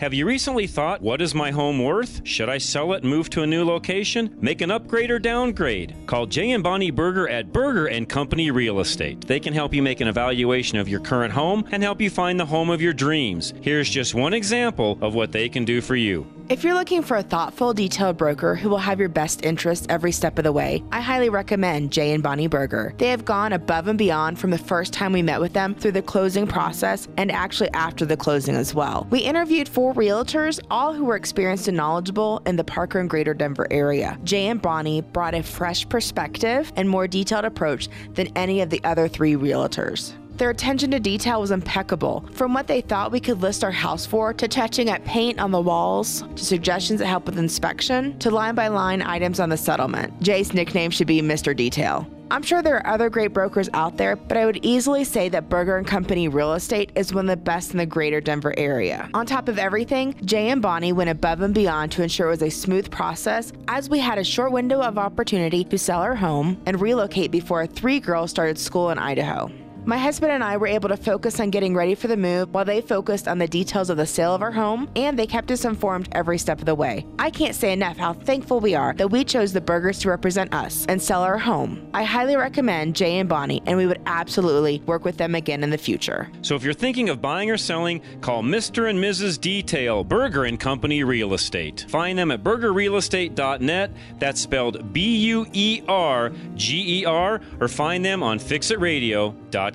[0.00, 2.26] Have you recently thought, what is my home worth?
[2.26, 4.34] Should I sell it and move to a new location?
[4.40, 5.94] Make an upgrade or downgrade?
[6.06, 9.20] Call Jay and Bonnie Buerger at Buerger and Company Real Estate.
[9.26, 12.40] They can help you make an evaluation of your current home and help you find
[12.40, 13.52] the home of your dreams.
[13.60, 16.26] Here's just one example of what they can do for you.
[16.50, 20.10] If you're looking for a thoughtful, detailed broker who will have your best interest every
[20.10, 22.98] step of the way, I highly recommend Jay and Bonnie Buerger.
[22.98, 25.92] They have gone above and beyond from the first time we met with them through
[25.92, 29.06] the closing process and actually after the closing as well.
[29.10, 33.32] We interviewed four realtors, all who were experienced and knowledgeable in the Parker and Greater
[33.32, 34.18] Denver area.
[34.24, 38.82] Jay and Bonnie brought a fresh perspective and more detailed approach than any of the
[38.82, 40.14] other three realtors.
[40.40, 42.24] Their attention to detail was impeccable.
[42.32, 45.50] From what they thought we could list our house for, to touching up paint on
[45.50, 49.58] the walls, to suggestions that help with inspection, to line by line items on the
[49.58, 50.18] settlement.
[50.22, 51.54] Jay's nickname should be Mr.
[51.54, 52.10] Detail.
[52.30, 55.50] I'm sure there are other great brokers out there, but I would easily say that
[55.50, 59.10] Buerger and Company Real Estate is one of the best in the greater Denver area.
[59.12, 62.42] On top of everything, Jay and Bonnie went above and beyond to ensure it was
[62.42, 66.58] a smooth process as we had a short window of opportunity to sell our home
[66.64, 69.52] and relocate before three girls started school in Idaho.
[69.86, 72.66] My husband and I were able to focus on getting ready for the move while
[72.66, 75.64] they focused on the details of the sale of our home, and they kept us
[75.64, 77.06] informed every step of the way.
[77.18, 80.52] I can't say enough how thankful we are that we chose the Buergers to represent
[80.54, 81.88] us and sell our home.
[81.94, 85.70] I highly recommend Jay and Bonnie, and we would absolutely work with them again in
[85.70, 86.30] the future.
[86.42, 88.90] So if you're thinking of buying or selling, call Mr.
[88.90, 89.40] and Mrs.
[89.40, 91.86] Detail, Buerger and Company Real Estate.
[91.88, 93.90] Find them at buergerrealestate.net.
[94.18, 99.69] That's spelled B U E R G E R, or find them on fixitradio.com.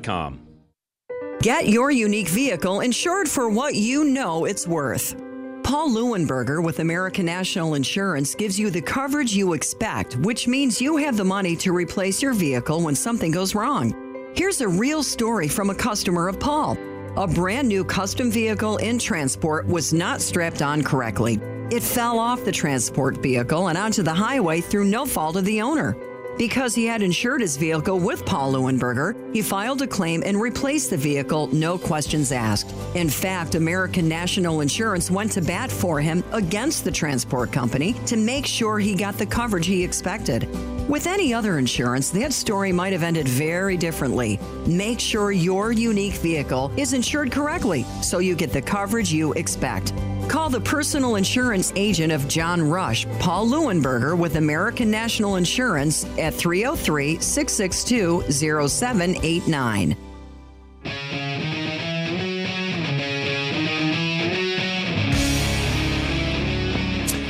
[1.41, 5.15] Get your unique vehicle insured for what you know it's worth.
[5.63, 10.97] Paul Leuenberger with American National Insurance gives you the coverage you expect, which means you
[10.97, 13.93] have the money to replace your vehicle when something goes wrong.
[14.35, 16.77] Here's a real story from a customer of Paul.
[17.17, 21.39] A brand new custom vehicle in transport was not strapped on correctly.
[21.71, 25.61] It fell off the transport vehicle and onto the highway through no fault of the
[25.61, 25.95] owner.
[26.37, 30.89] Because he had insured his vehicle with Paul Leuenberger, he filed a claim and replaced
[30.89, 32.75] the vehicle, no questions asked.
[32.93, 38.17] In fact, American National Insurance went to bat for him against the transport company to
[38.17, 40.49] make sure he got the coverage he expected.
[40.89, 44.37] With any other insurance, that story might have ended very differently.
[44.67, 49.93] Make sure your unique vehicle is insured correctly so you get the coverage you expect.
[50.27, 56.33] Call the personal insurance agent of John Rush, Paul Leuenberger with American National Insurance at
[56.33, 58.23] 303 662
[58.67, 59.95] 0789.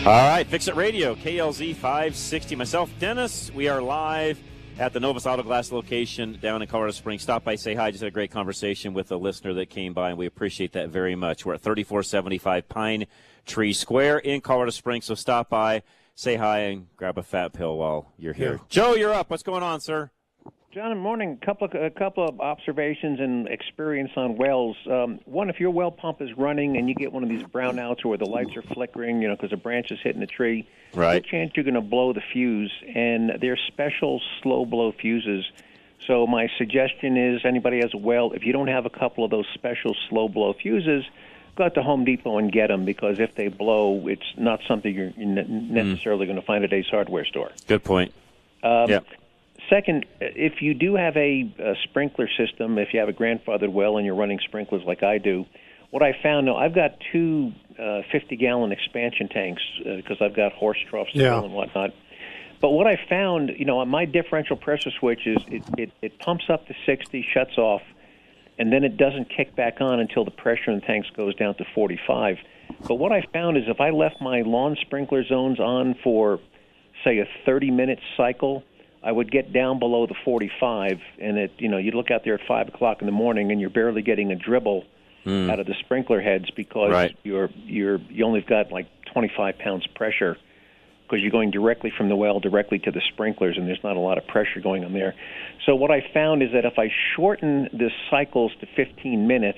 [0.05, 2.55] All right, Fix It Radio, KLZ 560.
[2.55, 4.39] Myself, Dennis, we are live
[4.77, 7.21] at the Novus Auto Glass location down in Colorado Springs.
[7.21, 7.91] Stop by, say hi.
[7.91, 10.89] Just had a great conversation with a listener that came by, and we appreciate that
[10.89, 11.45] very much.
[11.45, 13.05] We're at 3475 Pine
[13.45, 15.83] Tree Square in Colorado Springs, so stop by,
[16.15, 18.53] say hi, and grab a fat pill while you're here.
[18.53, 18.65] Yeah.
[18.69, 19.29] Joe, you're up.
[19.29, 20.11] What's going on, sir?
[20.75, 21.37] John, morning.
[21.37, 24.75] Couple of, a couple of observations and experience on wells.
[24.91, 28.03] Um, one, if your well pump is running and you get one of these brownouts
[28.03, 31.23] where the lights are flickering, you know, because a branch is hitting the tree, Right.
[31.23, 32.73] good chance you're going to blow the fuse.
[32.93, 35.45] And they're special slow blow fuses.
[36.07, 39.31] So my suggestion is, anybody has a well, if you don't have a couple of
[39.31, 41.05] those special slow blow fuses,
[41.55, 44.93] go out to Home Depot and get them because if they blow, it's not something
[44.93, 47.51] you're ne- necessarily going to find at Ace Hardware store.
[47.65, 48.11] Good point.
[48.61, 48.99] Um, yeah.
[49.69, 53.97] Second, if you do have a, a sprinkler system, if you have a grandfathered well
[53.97, 55.45] and you're running sprinklers like I do,
[55.91, 60.51] what I found, now I've got two uh, 50 gallon expansion tanks because I've got
[60.53, 61.41] horse troughs Yeah.
[61.41, 61.91] and whatnot.
[62.61, 66.19] But what I found, you know, on my differential pressure switch is it, it, it
[66.19, 67.81] pumps up to 60, shuts off,
[68.57, 71.55] and then it doesn't kick back on until the pressure in the tanks goes down
[71.55, 72.37] to 45.
[72.87, 76.39] But what I found is if I left my lawn sprinkler zones on for,
[77.03, 78.63] say, a 30 minute cycle,
[79.05, 82.33] I would get down below the 45, and it, you know, you'd look out there
[82.33, 84.83] at five o'clock in the morning, and you're barely getting a dribble
[85.25, 85.49] Mm.
[85.51, 87.15] out of the sprinkler heads because Right.
[87.23, 90.37] you're you're you only got like 25 pounds pressure
[91.01, 93.99] because you're going directly from the well directly to the sprinklers, and there's not a
[93.99, 95.15] lot of pressure going on there.
[95.65, 99.57] So what I found is that if I shorten the cycles to 15 minutes,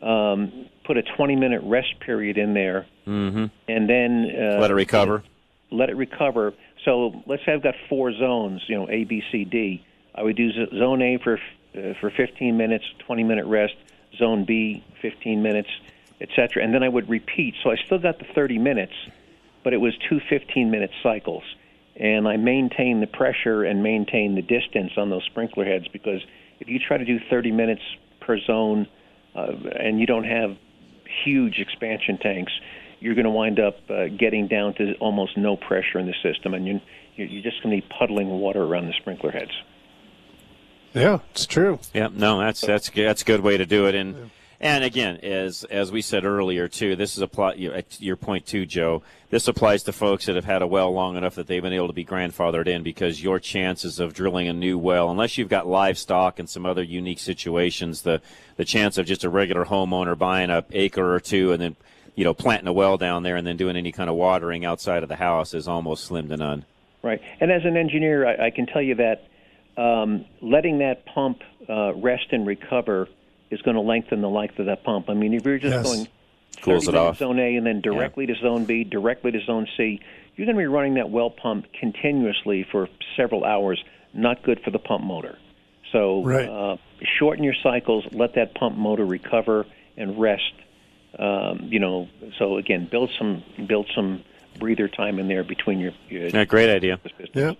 [0.00, 3.46] um, put a 20 minute rest period in there, Mm-hmm.
[3.68, 5.24] and then uh, Let it recover.
[5.72, 6.54] let it recover.
[6.88, 9.84] So let's say I've got four zones, you know, A, B, C, D.
[10.14, 11.34] I would do zone A for
[11.76, 13.74] uh, for 15 minutes, 20 minute rest.
[14.16, 15.68] Zone B, 15 minutes,
[16.18, 16.64] etc.
[16.64, 17.54] And then I would repeat.
[17.62, 18.94] So I still got the 30 minutes,
[19.62, 21.42] but it was two 15 minute cycles.
[21.94, 26.22] And I maintained the pressure and maintained the distance on those sprinkler heads because
[26.58, 27.82] if you try to do 30 minutes
[28.20, 28.86] per zone
[29.34, 30.56] uh, and you don't have
[31.22, 32.52] huge expansion tanks,
[33.00, 36.54] you're going to wind up uh, getting down to almost no pressure in the system,
[36.54, 36.80] and you,
[37.16, 39.52] you're you're just going to be puddling water around the sprinkler heads.
[40.94, 41.78] Yeah, it's true.
[41.94, 43.94] Yeah, no, that's that's good- that's a good way to do it.
[43.94, 44.30] And
[44.60, 48.46] and again, as as we said earlier too, this is apply you- at your point
[48.46, 49.02] too, Joe.
[49.30, 51.88] This applies to folks that have had a well long enough that they've been able
[51.88, 55.66] to be grandfathered in because your chances of drilling a new well, unless you've got
[55.66, 58.22] livestock and some other unique situations, the
[58.56, 61.76] the chance of just a regular homeowner buying a acre or two and then
[62.14, 65.02] you know planting a well down there and then doing any kind of watering outside
[65.02, 66.64] of the house is almost slim to none.
[67.02, 67.20] Right.
[67.40, 69.24] And as an engineer, I, I can tell you that
[69.80, 73.08] um, letting that pump uh, rest and recover
[73.50, 75.08] is going to lengthen the life of that pump.
[75.08, 75.84] I mean, if you're just Yes.
[75.84, 76.08] going
[76.60, 77.18] Cools 30 it off.
[77.18, 80.00] zone A and then directly to zone B, directly to zone C,
[80.34, 83.82] you're going to be running that well pump continuously for several hours.
[84.12, 85.38] Not good for the pump motor.
[85.92, 86.48] So Right.
[86.48, 86.76] uh,
[87.18, 90.42] shorten your cycles, let that pump motor recover and rest.
[91.18, 94.22] Um, you know, so again, build some build some
[94.58, 95.92] breather time in there between your.
[96.08, 97.00] your Yeah, great idea.
[97.34, 97.52] Yeah.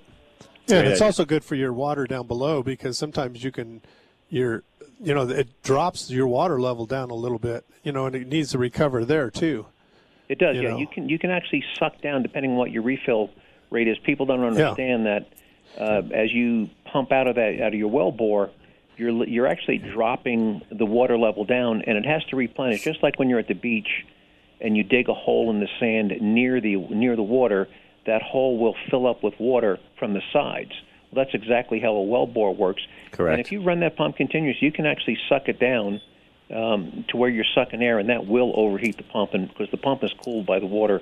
[0.68, 1.06] Yeah, Great and it's idea.
[1.06, 3.80] also good for your water down below because sometimes you can,
[4.28, 4.64] your,
[5.00, 8.28] you know, it drops your water level down a little bit, you know, and it
[8.28, 9.64] needs to recover there too.
[10.28, 10.70] It does, you yeah.
[10.70, 10.78] know.
[10.78, 13.30] You can you can actually suck down depending on what your refill
[13.70, 13.96] rate is.
[14.00, 15.28] People don't understand that
[15.78, 18.50] uh, as you pump out of that out of your well bore,
[18.98, 22.82] you're you're actually dropping the water level down, and it has to replenish.
[22.82, 24.06] Just like when you're at the beach
[24.60, 27.68] and you dig a hole in the sand near the near the water,
[28.06, 30.72] that hole will fill up with water from the sides.
[31.10, 32.82] Well, that's exactly how a well bore works.
[33.12, 33.38] Correct.
[33.38, 36.00] And if you run that pump continuous, you can actually suck it down
[36.54, 39.76] um, to where you're sucking air, and that will overheat the pump, and because the
[39.76, 41.00] pump is cooled by the water.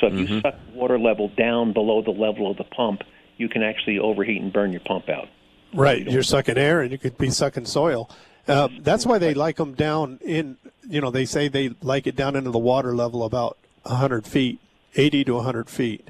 [0.00, 3.04] So if you suck water level down below the level of the pump,
[3.36, 5.28] you can actually overheat and burn your pump out.
[5.74, 8.08] Right, you're sucking air, and you could be sucking soil.
[8.46, 10.56] Uh, that's why they like them down in.
[10.88, 14.60] You know, they say they like it down into the water level about 100 feet,
[14.96, 16.06] 80 to 100 feet.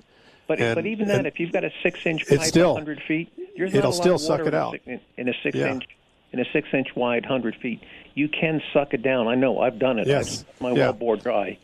[0.46, 3.72] But And- but even then, if you've got a six-inch pipe, still- 100 feet, it'll
[3.72, 4.78] not a lot still suck it out.
[4.84, 5.70] In, in a six Yeah.
[5.70, 5.84] inch,
[6.32, 7.80] in a six-inch wide, 100 feet,
[8.14, 9.28] you can suck it down.
[9.28, 10.06] I know, I've done it.
[10.08, 10.44] Yes.
[10.60, 10.76] My Yeah.
[10.76, 11.56] well bore dry.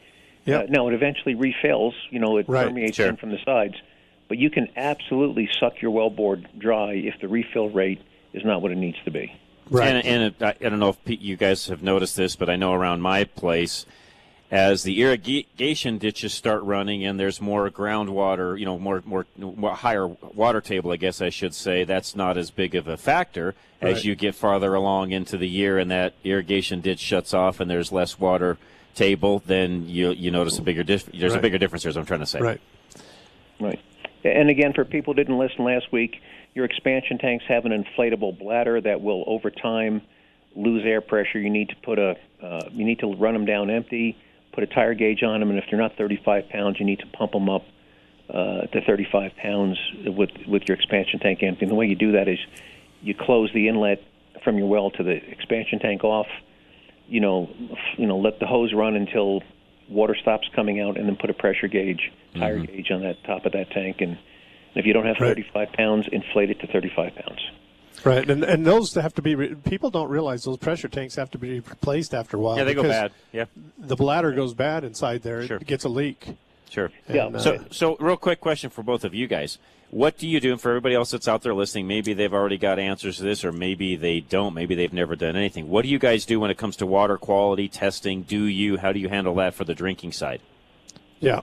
[0.47, 0.63] Yep.
[0.63, 1.95] Uh, now it eventually refills.
[2.11, 2.69] You know, it Right.
[2.69, 3.09] permeates Sure.
[3.09, 3.75] in from the sides,
[4.31, 8.01] but you can absolutely suck your well bore dry if the refill rate
[8.33, 9.35] is not what it needs to be.
[9.69, 9.89] Right.
[9.89, 12.49] And, and it, I, I don't know if Pete, you guys have noticed this, but
[12.49, 13.87] I know around my place,
[14.49, 19.75] as the irrigation ditches start running and there's more groundwater, you know, more, more more
[19.75, 23.57] higher water table, I guess I should say, that's not as big of a factor
[23.81, 27.69] as you get farther along into the year and that irrigation ditch shuts off and
[27.69, 28.59] there's less water
[28.95, 31.83] table, then you you notice a bigger dif- there's a bigger difference.
[31.83, 32.41] Here, is what I'm trying to say.
[32.41, 32.61] Right.
[33.59, 33.81] Right.
[34.25, 36.17] And again, for people who didn't listen last week,
[36.55, 40.03] your expansion tanks have an inflatable bladder that will, over time,
[40.55, 41.39] lose air pressure.
[41.39, 44.17] You need to put a, uh, you need to run them down empty,
[44.53, 47.07] put a tire gauge on them, and if they're not 35 pounds, you need to
[47.07, 47.65] pump them up
[48.33, 51.65] uh, to 35 pounds with with your expansion tank empty.
[51.65, 52.39] And the way you do that is
[53.03, 54.03] you close the inlet
[54.45, 56.29] from your well to the expansion tank off.
[57.09, 57.51] You know,
[57.97, 59.43] you know, let the hose run until
[59.91, 63.45] water stops coming out, and then put a pressure gauge, tire gauge on that top
[63.47, 64.01] of that tank.
[64.01, 64.19] And
[64.75, 65.29] if you don't have Right.
[65.37, 67.41] 35 pounds, inflate it to 35 pounds.
[68.05, 69.35] Right, and and those have to be.
[69.35, 72.57] Re- people don't realize those pressure tanks have to be replaced after a while.
[72.57, 73.13] Yeah, they go bad.
[73.33, 73.45] Yeah,
[73.79, 75.47] The bladder goes bad inside there.
[75.47, 75.59] Sure.
[75.59, 76.37] It gets a leak.
[76.71, 76.91] sure.
[77.13, 77.27] Yeah.
[77.27, 79.59] And, uh, So, so real quick question for both of you guys.
[79.91, 80.53] What do you do?
[80.53, 83.45] And for everybody else that's out there listening, maybe they've already got answers to this,
[83.45, 84.55] or maybe they don't.
[84.55, 85.69] Maybe they've never done anything.
[85.69, 88.23] What do you guys do when it comes to water quality testing?
[88.23, 88.77] Do you?
[88.79, 90.41] How do you handle that for the drinking side?
[91.19, 91.41] Yeah.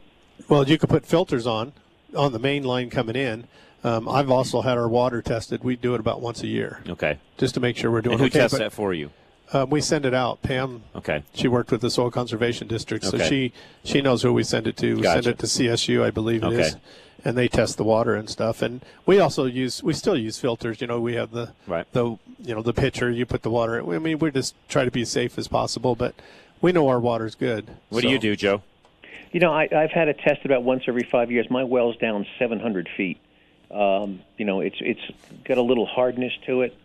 [0.48, 1.74] Well, you could put filters on
[2.16, 3.48] on the main line coming in.
[3.84, 5.64] Um, I've also had our water tested.
[5.64, 7.20] We do it about once a year Okay.
[7.38, 8.40] just to make sure we're doing And who okay.
[8.40, 9.12] tests that for you?
[9.54, 10.42] um, we send it out.
[10.42, 11.24] Pam, Okay.
[11.34, 13.28] she worked with the Soil Conservation District, so Okay.
[13.30, 14.96] she she knows who we send it to.
[14.96, 15.24] We Gotcha.
[15.24, 16.82] send it to CSU, I believe it is, Okay.
[17.28, 18.62] And they test the water and stuff.
[18.62, 20.80] And we also use we still use filters.
[20.80, 21.86] You know, we have the Right.
[21.92, 23.12] the you know the pitcher.
[23.12, 23.84] You put the water.
[23.94, 26.16] I mean, we just try to be as safe as possible, but
[26.62, 27.68] we know our water's good.
[27.90, 28.64] What do you do, Joe?
[29.34, 31.52] You know, I, I've had it tested about once every five years.
[31.52, 33.18] My well's down 700 feet.
[33.70, 35.02] Um, you know, it's it's
[35.44, 36.78] got a little hardness to it,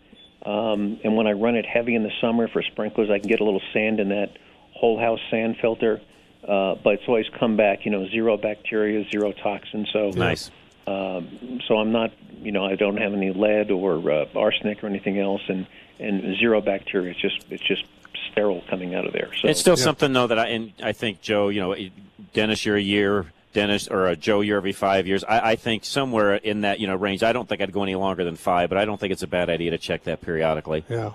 [0.45, 3.39] um, and when I run it heavy in the summer for sprinklers, I can get
[3.39, 4.37] a little sand in that
[4.73, 6.01] whole house sand filter.
[6.47, 7.85] Uh, but it's always come back.
[7.85, 9.89] You know, zero bacteria, zero toxins.
[9.91, 10.51] So Nice.
[10.85, 14.87] Um, so I'm not, you know, I don't have any lead or uh, arsenic or
[14.87, 15.65] anything else, and
[15.99, 17.11] and zero bacteria.
[17.11, 17.85] It's just it's just
[18.31, 19.31] sterile coming out of there.
[19.41, 21.75] So it's still something though that I and I think Joe, you know,
[22.33, 25.23] Dennis, you're a year, Dennis or uh, Joe, you're every five years.
[25.23, 27.23] I, I think somewhere in that you know range.
[27.23, 29.27] I don't think I'd go any longer than five, but I don't think it's a
[29.27, 30.83] bad idea to check that periodically.
[30.89, 31.13] Yeah.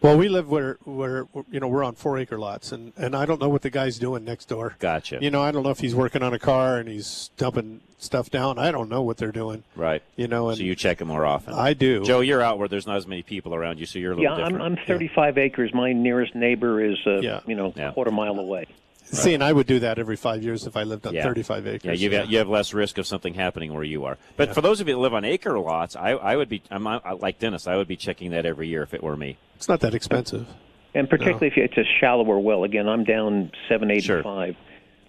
[0.00, 3.26] Well, we live where where you know we're on four acre lots, and and I
[3.26, 4.76] don't know what the guy's doing next door.
[4.78, 5.18] Gotcha.
[5.20, 8.30] You know, I don't know if he's working on a car and he's dumping stuff
[8.30, 8.58] down.
[8.60, 9.64] I don't know what they're doing.
[9.74, 10.02] Right.
[10.14, 11.54] You know, and so you check it more often.
[11.54, 12.04] I do.
[12.04, 14.38] Joe, you're out where there's not as many people around you, so you're a little
[14.38, 14.60] yeah, I'm.
[14.62, 15.74] I'm 35 acres.
[15.74, 17.40] My nearest neighbor is, uh, Yeah.
[17.46, 17.88] you know, Yeah.
[17.88, 18.66] a quarter mile away.
[19.10, 21.22] See, and I would do that every five years if I lived on Yeah.
[21.22, 21.84] 35 acres.
[21.84, 24.18] Yeah, you got you have less risk of something happening where you are.
[24.36, 26.86] But for those of you that live on acre lots, I, I would be I'm
[26.86, 27.66] I, like Dennis.
[27.66, 29.36] I would be checking that every year if it were me.
[29.56, 30.46] It's not that expensive.
[30.94, 32.64] And particularly if it's a shallower well.
[32.64, 34.54] Again, I'm down 785.
[34.54, 34.64] Sure.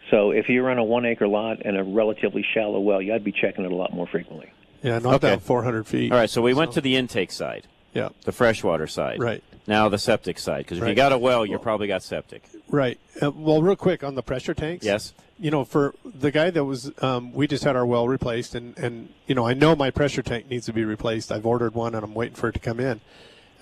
[0.09, 3.23] So if you're on a one acre lot and a relatively shallow well, yeah, I'd
[3.23, 4.51] be checking it a lot more frequently.
[4.81, 5.29] Yeah, not Okay.
[5.31, 6.11] down 400 feet.
[6.11, 7.67] All right, so we went to the intake side.
[7.93, 8.09] Yeah.
[8.23, 9.19] The freshwater side.
[9.19, 9.43] Right.
[9.67, 12.43] Now the septic side, because if you got a well, you probably got septic.
[12.69, 12.99] Right.
[13.21, 14.85] Uh, well, real quick on the pressure tanks.
[14.85, 15.13] Yes.
[15.39, 18.77] You know, for the guy that was, um, we just had our well replaced, and
[18.77, 21.31] and you know, I know my pressure tank needs to be replaced.
[21.31, 23.01] I've ordered one, and I'm waiting for it to come in.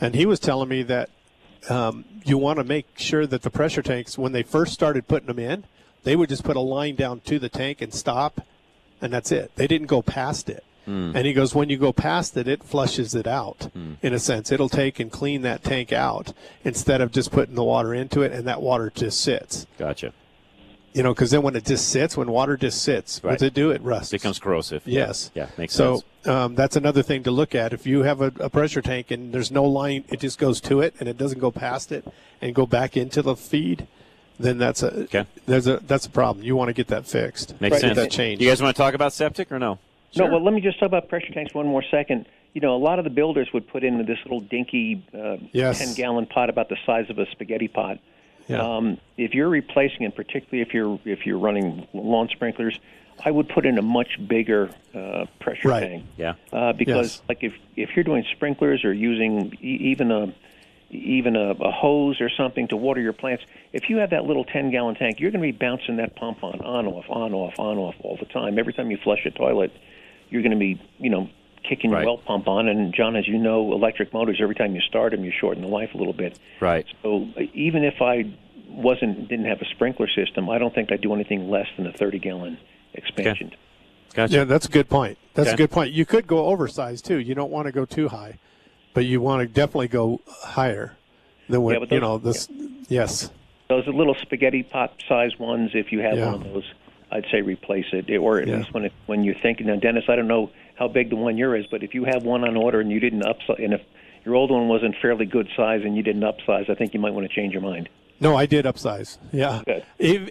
[0.01, 1.09] And he was telling me that
[1.69, 5.27] um, you want to make sure that the pressure tanks, when they first started putting
[5.27, 5.63] them in,
[6.03, 8.41] they would just put a line down to the tank and stop,
[9.01, 9.51] and that's it.
[9.55, 10.63] They didn't go past it.
[10.87, 11.11] Hmm.
[11.15, 13.69] And he goes, when you go past it, it flushes it out.
[14.01, 16.31] In a sense, it'll take and clean that tank out
[16.63, 19.67] instead of just putting the water into it, and that water just sits.
[19.77, 20.13] Gotcha.
[20.93, 23.31] You know, because then when it just sits, when water just sits, Right.
[23.31, 23.69] what's it do?
[23.71, 24.11] It rusts.
[24.11, 24.81] becomes corrosive.
[24.85, 25.29] Yes.
[25.35, 26.27] Yeah, makes so, sense.
[26.27, 27.73] um, that's another thing to look at.
[27.73, 30.79] If you have a, a pressure tank and there's no line, it just goes to
[30.81, 32.07] it and it doesn't go past it
[32.41, 33.85] and go back into the feed,
[34.39, 35.25] then that's a Okay.
[35.45, 36.45] there's a that's a problem.
[36.45, 37.59] You want to get that fixed.
[37.59, 37.95] Makes Get sense.
[37.97, 38.41] that changed.
[38.41, 39.77] You guys want to talk about septic or no?
[40.15, 42.25] No, well, let me just talk about pressure tanks one more second.
[42.53, 45.79] You know, a lot of the builders would put in this little dinky uh, Yes.
[45.79, 47.99] 10 gallon pot about the size of a spaghetti pot.
[48.47, 48.61] Yeah.
[48.61, 52.79] Um, if you're replacing it, particularly if you're if you're running lawn sprinklers,
[53.23, 55.83] I would put in a much bigger uh, pressure Right.
[55.83, 56.05] tank.
[56.15, 56.35] Yeah.
[56.53, 57.21] Uh, because Yes.
[57.27, 60.33] like if if you're doing sprinklers or using e- even a
[60.89, 63.43] even a, a hose or something to water your plants,
[63.73, 66.41] if you have that little 10 gallon tank, you're going to be bouncing that pump
[66.45, 68.57] on, on, off, on, off, on, off all the time.
[68.57, 69.73] Every time you flush a toilet,
[70.29, 71.29] you're going to be, you know,
[71.63, 72.01] kicking Right.
[72.03, 72.67] your well pump on.
[72.67, 75.67] And John, as you know, electric motors, every time you start them, you shorten the
[75.69, 76.37] life a little bit.
[76.59, 76.85] Right.
[77.03, 78.25] So even if I
[78.69, 81.91] wasn't didn't have a sprinkler system, I don't think I'd do anything less than a
[81.91, 82.57] 30 gallon
[82.93, 83.53] expansion.
[84.13, 84.33] Gotcha.
[84.33, 85.17] Yeah, that's a good point.
[85.33, 85.53] That's Okay.
[85.55, 85.91] a good point.
[85.93, 87.17] You could go oversized too.
[87.19, 88.39] You don't want to go too high,
[88.93, 90.95] but you want to definitely go higher
[91.49, 92.17] than what Yeah, but you know.
[92.17, 92.49] This
[92.89, 93.29] yes.
[93.69, 95.71] Those little spaghetti pot size ones.
[95.73, 96.31] If you have Yeah.
[96.31, 96.73] one of those,
[97.11, 98.57] I'd say replace it, or at Yeah.
[98.57, 99.67] least when it, when you're thinking.
[99.67, 102.23] Now, Dennis, I don't know how big the one you're is, but if you have
[102.23, 103.81] one on order and you didn't upsize, and if
[104.25, 107.13] your old one wasn't fairly good size and you didn't upsize, I think you might
[107.13, 107.87] want to change your mind.
[108.19, 109.17] No, I did upsize.
[109.31, 109.61] Yeah.
[109.65, 109.83] Good.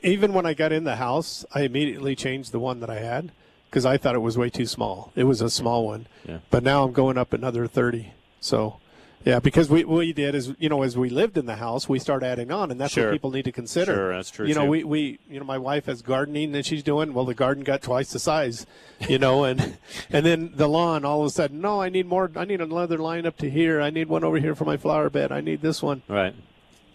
[0.03, 3.31] Even when I got in the house, I immediately changed the one that I had
[3.70, 5.12] because I thought it was way too small.
[5.14, 6.07] It was a small one.
[6.29, 6.39] Yeah.
[6.51, 8.12] But now I'm going up another 30.
[8.41, 8.79] So,
[9.27, 11.99] yeah, because we we did is, you know, as we lived in the house, we
[11.99, 13.07] start adding on, and that's Sure.
[13.07, 13.93] what people need to consider.
[13.93, 14.70] Sure, that's true, You know, too.
[14.70, 17.12] we, we, you know, my wife has gardening that she's doing.
[17.12, 18.66] Well, the garden got twice the size,
[19.09, 19.79] you know, and
[20.11, 21.05] and then the lawn.
[21.05, 22.31] All of a sudden, no, I need more.
[22.37, 23.81] I need another line up to here.
[23.81, 25.33] I need one over here for my flower bed.
[25.33, 26.03] I need this one.
[26.09, 26.35] Right.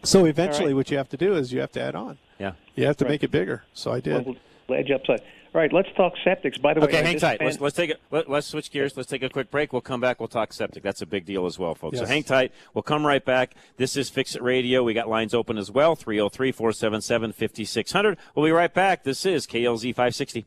[0.04, 2.18] So eventually, what you have to do is you have to add on.
[2.40, 2.54] Yeah.
[2.76, 3.12] You have to Right.
[3.12, 3.64] make it bigger.
[3.74, 4.26] So I did.
[4.26, 4.36] Well,
[4.70, 5.22] ledge upside.
[5.54, 6.62] All right, let's talk septics.
[6.62, 7.36] By the way, Okay, I hang tight.
[7.36, 7.99] spent- Let's, let's take it.
[8.10, 8.95] Let, let's switch gears.
[8.95, 9.74] Let's take a quick break.
[9.74, 10.22] We'll come back.
[10.22, 10.82] We'll talk septic.
[10.82, 11.97] That's a big deal as well, folks.
[11.99, 12.54] So hang tight.
[12.74, 13.56] We'll come right back.
[13.76, 14.82] This is Fix It Radio.
[14.82, 18.18] We got lines open as well 303 477 5600.
[18.34, 19.04] We'll be right back.
[19.04, 20.45] This is KLZ 560.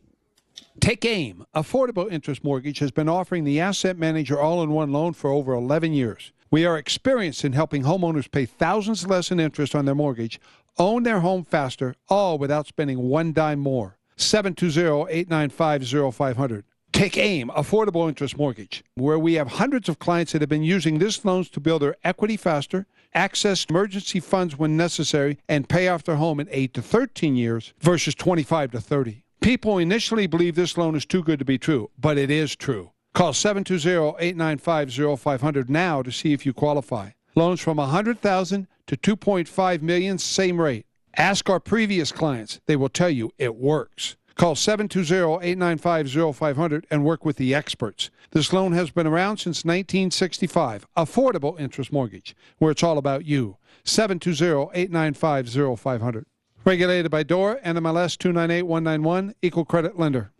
[0.80, 1.44] Take AIM.
[1.55, 5.52] Affordable Interest Mortgage has been offering the asset manager all in one loan for over
[5.52, 6.32] 11 years.
[6.50, 10.40] We are experienced in helping homeowners pay thousands less in interest on their mortgage,
[10.78, 13.98] own their home faster, all without spending one dime more.
[14.16, 16.64] 720 895 0500.
[16.92, 20.98] Take AIM, Affordable Interest Mortgage, where we have hundreds of clients that have been using
[20.98, 26.04] this loans to build their equity faster, access emergency funds when necessary, and pay off
[26.04, 29.24] their home in 8 to 13 years versus 25 to 30.
[29.40, 32.92] People initially believe this loan is too good to be true, but it is true.
[33.12, 37.10] Call 720-895-0500 now to see if you qualify.
[37.34, 40.86] Loans from 100,000 to 2.5 million, same rate.
[41.16, 42.58] Ask our previous clients.
[42.66, 44.16] They will tell you it works.
[44.34, 48.10] Call 720-895-0500 and work with the experts.
[48.32, 50.88] This loan has been around since 1965.
[50.96, 53.58] Affordable interest mortgage, where it's all about you.
[53.84, 56.24] 720-895-0500.
[56.64, 60.32] Regulated by DORA, NMLS 298191, Equal Credit Lender.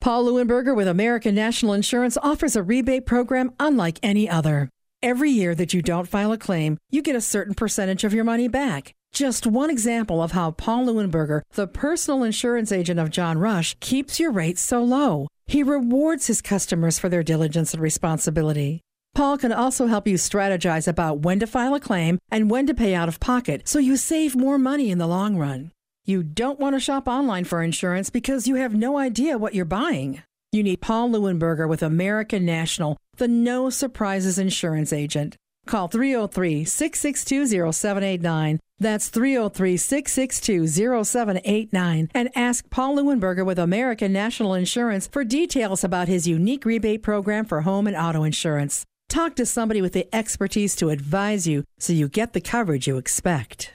[0.00, 4.68] Paul Leuenberger with American National Insurance offers a rebate program unlike any other.
[5.02, 8.24] Every year that you don't file a claim, you get a certain percentage of your
[8.24, 8.96] money back.
[9.16, 14.20] Just one example of how Paul Leuenberger, the personal insurance agent of John Rush, keeps
[14.20, 15.26] your rates so low.
[15.46, 18.82] He rewards his customers for their diligence and responsibility.
[19.14, 22.74] Paul can also help you strategize about when to file a claim and when to
[22.74, 25.72] pay out of pocket so you save more money in the long run.
[26.04, 29.64] You don't want to shop online for insurance because you have no idea what you're
[29.64, 30.22] buying.
[30.52, 35.38] You need Paul Leuenberger with American National, the no surprises insurance agent.
[35.64, 38.60] Call 303 662 0789.
[38.78, 40.66] That's 303 662
[41.04, 42.10] 0789.
[42.14, 47.44] And ask Paul Leuenberger with American National Insurance for details about his unique rebate program
[47.44, 48.84] for home and auto insurance.
[49.08, 52.96] Talk to somebody with the expertise to advise you so you get the coverage you
[52.98, 53.70] expect.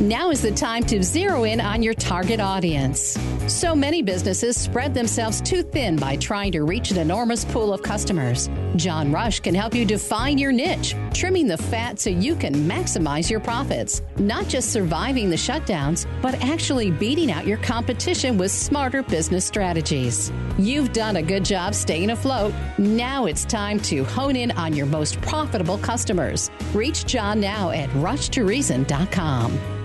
[0.00, 3.18] Now is the time to zero in on your target audience.
[3.48, 7.82] So many businesses spread themselves too thin by trying to reach an enormous pool of
[7.82, 8.48] customers.
[8.76, 13.28] John Rush can help you define your niche, trimming the fat so you can maximize
[13.28, 14.00] your profits.
[14.16, 20.32] Not just surviving the shutdowns, but actually beating out your competition with smarter business strategies.
[20.58, 22.54] You've done a good job staying afloat.
[22.78, 26.50] Now it's time to hone in on your most profitable customers.
[26.72, 29.79] Reach John now at rushtoreason.com.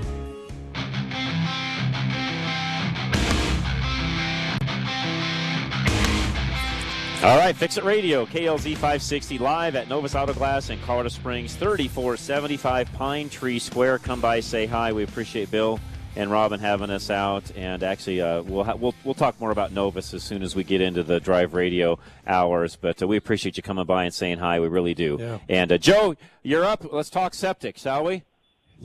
[7.26, 11.56] All right, Fix It Radio, KLZ 560 live at Novus Auto Glass in Colorado Springs,
[11.56, 13.98] 3475 Pine Tree Square.
[14.00, 14.94] Come by, say hi.
[14.94, 15.80] We appreciate Bill
[16.16, 19.72] and Robin having us out, and actually, uh, we'll ha- we'll we'll talk more about
[19.72, 21.98] Novus as soon as we get into the Drive Radio
[22.28, 22.76] hours.
[22.80, 24.60] But uh, we appreciate you coming by and saying hi.
[24.60, 25.18] We really do.
[25.20, 25.40] Yeah.
[25.50, 26.86] And uh, Joe, you're up.
[26.94, 28.22] Let's talk septic, shall we?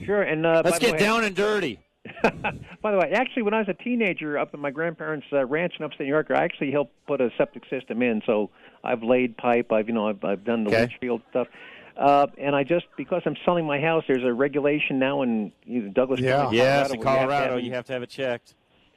[0.02, 0.22] Sure.
[0.22, 1.78] And uh, Let's get way- down and dirty.
[2.82, 5.74] By the way, actually, when I was a teenager up at my grandparents' uh, ranch
[5.78, 8.22] in upstate New York, I actually helped put a septic system in.
[8.24, 8.50] So
[8.82, 9.70] I've laid pipe.
[9.70, 10.82] I've you know I've, I've done the Okay.
[10.82, 11.48] leach field stuff.
[11.96, 15.88] Uh, and I just because I'm selling my house, there's a regulation now in either
[15.88, 18.08] Douglas County, Yes, Colorado, in where you have Colorado, have- you have to have it
[18.10, 18.54] checked.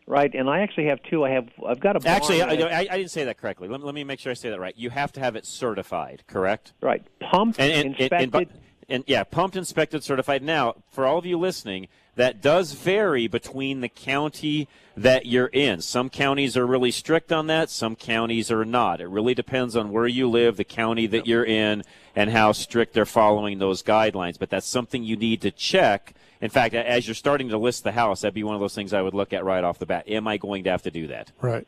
[0.07, 0.33] right.
[0.33, 1.25] And I actually have two.
[1.25, 3.67] I have I've got a barn Actually, I, that I, I didn't say that correctly.
[3.67, 4.77] Let, me- let me make sure I say that right.
[4.77, 6.71] You have to have it certified, correct?
[6.81, 7.03] Right.
[7.19, 8.33] Pumped, and, and, and- inspected.
[8.35, 10.41] and, and yeah, pumped, inspected, certified.
[10.43, 15.81] Now, for all of you listening, that does vary between the county that you're in.
[15.81, 17.69] Some counties are really strict on that.
[17.69, 19.01] Some counties are not.
[19.01, 21.83] It really depends on where you live, the county that you're in,
[22.15, 24.37] and how strict they're following those guidelines.
[24.37, 26.13] But that's something you need to check.
[26.41, 28.93] In fact, as you're starting to list the house, that'd be one of those things
[28.93, 30.07] I would look at right off the bat.
[30.07, 31.31] Am I going to have to do that?
[31.41, 31.65] Right.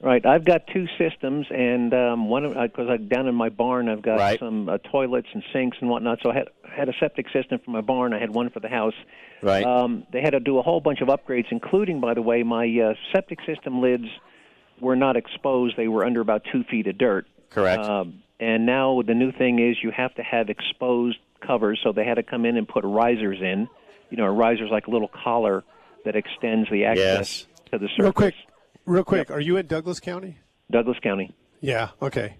[0.00, 4.00] Right, I've got two systems, and um, one because I down in my barn, I've
[4.00, 4.38] got Right.
[4.38, 6.20] some uh, toilets and sinks and whatnot.
[6.22, 8.14] So I had had a septic system for my barn.
[8.14, 8.94] I had one for the house.
[9.42, 9.64] Right.
[9.64, 12.64] Um, they had to do a whole bunch of upgrades, including, by the way, my
[12.66, 14.04] uh, septic system lids
[14.80, 17.26] were not exposed; they were under about two feet of dirt.
[17.50, 17.82] Correct.
[17.82, 22.04] Um, and now the new thing is you have to have exposed covers, so they
[22.04, 23.68] had to come in and put risers in.
[24.10, 25.64] You know, a riser's like a little collar
[26.04, 27.98] that extends the access to the surface.
[27.98, 28.34] Real quick,
[28.88, 29.30] real quick.
[29.30, 30.38] Are you in Douglas County?
[30.70, 31.34] Douglas County.
[31.60, 31.90] Yeah.
[32.00, 32.36] Okay.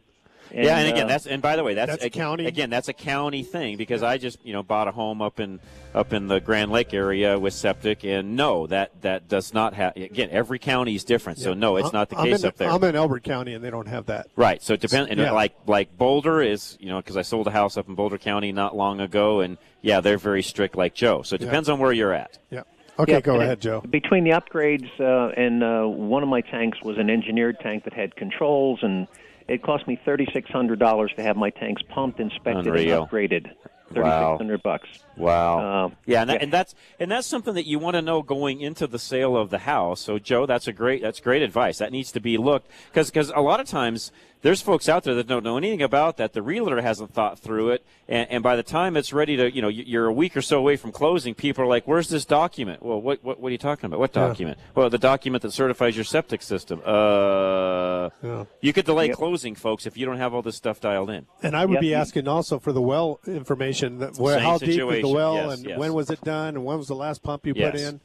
[0.54, 2.46] yeah, and again, uh, that's and by the way, that's, That's again, county?
[2.46, 5.60] Again, that's a county thing because I just you know bought a home up in
[5.94, 9.94] up in the Grand Lake area with septic, and no, that that does not have.
[9.96, 12.70] Again, every county is different, so no, it's not the I'm case in, up there.
[12.70, 14.28] I'm in Elbert County, and they don't have that.
[14.36, 14.62] Right.
[14.62, 15.10] So it depends.
[15.10, 15.32] And Yeah.
[15.32, 18.50] like like Boulder is, you know, because I sold a house up in Boulder County
[18.52, 21.20] not long ago, and yeah, they're very strict like Joe.
[21.22, 21.46] So it Yeah.
[21.48, 22.38] depends on where you're at.
[22.50, 22.62] Yeah.
[22.98, 23.80] Okay, Yeah, go and ahead, Joe.
[23.80, 27.92] Between the upgrades uh, and uh, one of my tanks was an engineered tank that
[27.92, 29.06] had controls, and
[29.46, 33.02] it cost me thirty six hundred dollars to have my tanks pumped, inspected, Unreal.
[33.02, 33.50] and upgraded.
[33.88, 34.32] Thirty Wow.
[34.34, 34.88] six hundred bucks.
[35.16, 35.84] Wow.
[35.86, 36.42] Um, yeah, and, that, yeah.
[36.42, 39.48] and that's and that's something that you want to know going into the sale of
[39.50, 40.00] the house.
[40.00, 41.78] So, Joe, that's a great that's great advice.
[41.78, 44.12] That needs to be looked because because a lot of times
[44.42, 46.32] there's folks out there that don't know anything about that.
[46.32, 49.60] The realtor hasn't thought through it, and, and by the time it's ready to, you
[49.62, 51.34] know, you- you're a week or so away from closing.
[51.34, 53.98] People are like, "Where's this document?" Well, what what, what are you talking about?
[53.98, 54.28] What Yeah.
[54.28, 54.58] document?
[54.74, 56.80] Well, the document that certifies your septic system.
[56.84, 58.44] Uh, Yeah.
[58.60, 59.16] you could delay Yep.
[59.16, 61.26] closing, folks, if you don't have all this stuff dialed in.
[61.42, 61.80] And I would Yep.
[61.80, 63.98] be asking also for the well information.
[63.98, 65.78] That, where, Same how deep is the well, yes, and yes.
[65.78, 68.00] when was it done, and when was the last pump you put in?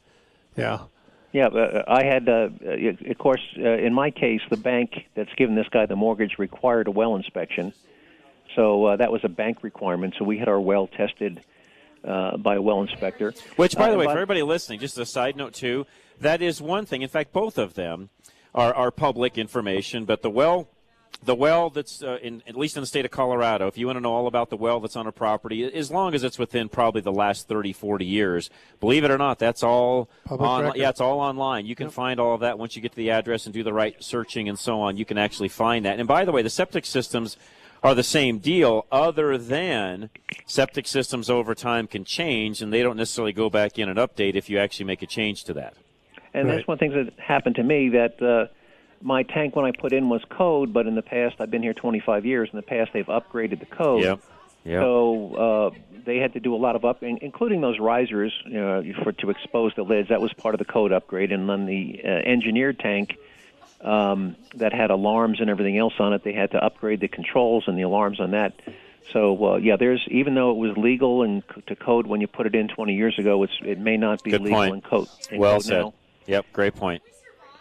[0.56, 0.78] Yeah.
[1.34, 5.34] Yeah, uh, I had, uh, uh, of course, uh, in my case, the bank that's
[5.34, 7.72] given this guy the mortgage required a well inspection.
[8.54, 10.14] So uh, that was a bank requirement.
[10.16, 11.42] So we had our well tested
[12.04, 13.34] uh, by a well inspector.
[13.56, 15.86] Which, by Uh, the way, but- for everybody listening, just a side note too,
[16.20, 17.02] that is one thing.
[17.02, 18.10] In fact, both of them
[18.54, 20.04] are, are public information.
[20.04, 20.68] But the well,
[21.22, 23.96] the well that's uh, in at least in the state of Colorado, if you want
[23.96, 26.68] to know all about the well that's on a property, as long as it's within
[26.68, 28.50] probably the last 30, 40 years,
[28.80, 30.78] believe it or not, that's all Public on, record.
[30.78, 31.66] yeah, it's all online.
[31.66, 33.72] You can find all of that once you get to the address and do the
[33.72, 34.96] right searching and so on.
[34.96, 35.98] You can actually find that.
[35.98, 37.36] And by the way, the septic systems
[37.82, 40.08] are the same deal, other than
[40.46, 44.34] septic systems over time can change, and they don't necessarily go back in and update
[44.34, 45.74] if you actually make a change to that.
[46.32, 46.56] And Right.
[46.56, 48.46] that's one of the things that happened to me that uh,
[49.04, 51.74] my tank when I put in was code, but in the past I've been here
[51.74, 52.48] 25 years.
[52.52, 54.02] In the past they've upgraded the code.
[54.02, 54.20] Yep.
[54.64, 54.80] Yep.
[54.80, 58.82] So uh, they had to do a lot of up, including those risers you know,
[59.02, 60.08] for to expose the lids.
[60.08, 61.32] That was part of the code upgrade.
[61.32, 63.18] And then the uh, engineered tank
[63.82, 67.64] um, that had alarms and everything else on it, they had to upgrade the controls
[67.66, 68.54] and the alarms on that.
[69.12, 72.26] So uh, yeah, there's even though it was legal and c- to code when you
[72.26, 74.74] put it in 20 years ago, it's it may not be Good legal point.
[74.76, 75.08] in code.
[75.30, 75.78] in well code said.
[75.80, 75.94] now.
[76.26, 77.02] Yep, great point.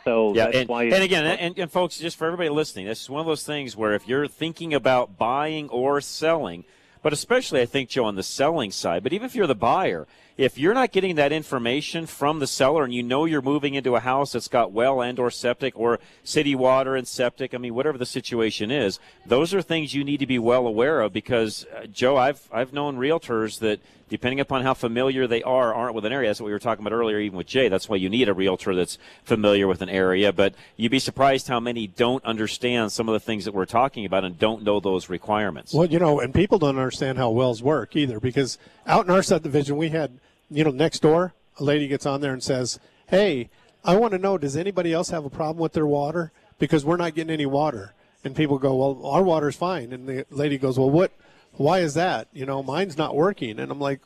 [0.03, 0.83] So Yeah, that's and, why.
[0.85, 3.75] and again, and, and folks, just for everybody listening, this is one of those things
[3.75, 6.65] where if you're thinking about buying or selling,
[7.01, 10.07] but especially I think Joe on the selling side, but even if you're the buyer,
[10.37, 13.95] if you're not getting that information from the seller and you know you're moving into
[13.95, 17.75] a house that's got well and or septic or city water and septic, I mean
[17.75, 21.65] whatever the situation is, those are things you need to be well aware of because
[21.75, 23.79] uh, Joe, I've I've known realtors that
[24.09, 26.29] depending upon how familiar they are aren't with an area.
[26.29, 27.67] That's what we were talking about earlier even with Jay.
[27.67, 31.47] That's why you need a realtor that's familiar with an area, but you'd be surprised
[31.47, 34.79] how many don't understand some of the things that we're talking about and don't know
[34.79, 35.73] those requirements.
[35.73, 39.23] Well, you know, and people don't understand how wells work either because out in our
[39.23, 40.19] subdivision we had
[40.55, 43.49] you know, next door, a lady gets on there and says, "Hey,
[43.83, 46.31] I want to know, does anybody else have a problem with their water?
[46.59, 47.93] Because we're not getting any water."
[48.23, 51.11] And people go, "Well, our water's fine." And the lady goes, "Well, what?
[51.53, 52.27] Why is that?
[52.33, 53.99] You know, mine's not working." And I'm like,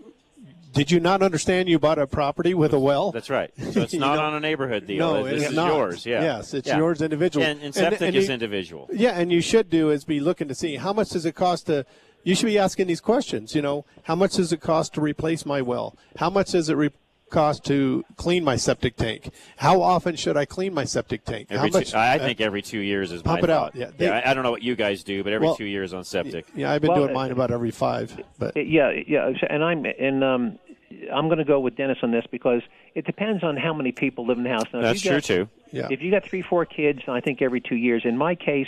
[0.78, 3.12] did you not understand you bought a property with a well?
[3.12, 3.52] That's right.
[3.72, 5.14] So it's not on a neighborhood deal.
[5.14, 5.74] No, this it's is not.
[5.74, 6.06] yours.
[6.06, 6.22] Yeah.
[6.22, 6.78] Yes, it's yeah.
[6.78, 7.46] yours individual.
[7.46, 8.90] And, and septic and, and is you, individual.
[8.94, 11.68] Yeah, and you should do is be looking to see how much does it cost
[11.68, 11.86] to.
[12.28, 13.56] You should be asking these questions.
[13.56, 15.96] You know, how much does it cost to replace my well?
[16.18, 16.92] How much does it re-
[17.30, 19.32] cost to clean my septic tank?
[19.56, 21.48] How often should I clean my septic tank?
[21.50, 21.92] Every How much?
[21.92, 23.68] Two, I think every two years is pump my it thought.
[23.68, 23.76] out.
[23.78, 25.64] Yeah, they, yeah I, I, don't know what you guys do, but every well, two
[25.64, 26.46] years on septic.
[26.54, 28.22] Yeah, I've been well, doing mine about every five.
[28.38, 30.60] But yeah, yeah, and I'm and um,
[31.14, 32.62] I'm going to go with Dennis on this because
[32.94, 34.66] it depends on how many people live in the house.
[34.74, 35.50] Now, That's got, true too.
[35.72, 35.88] Yeah.
[35.90, 38.04] If you got three, four kids, I think every two years.
[38.04, 38.68] In my case,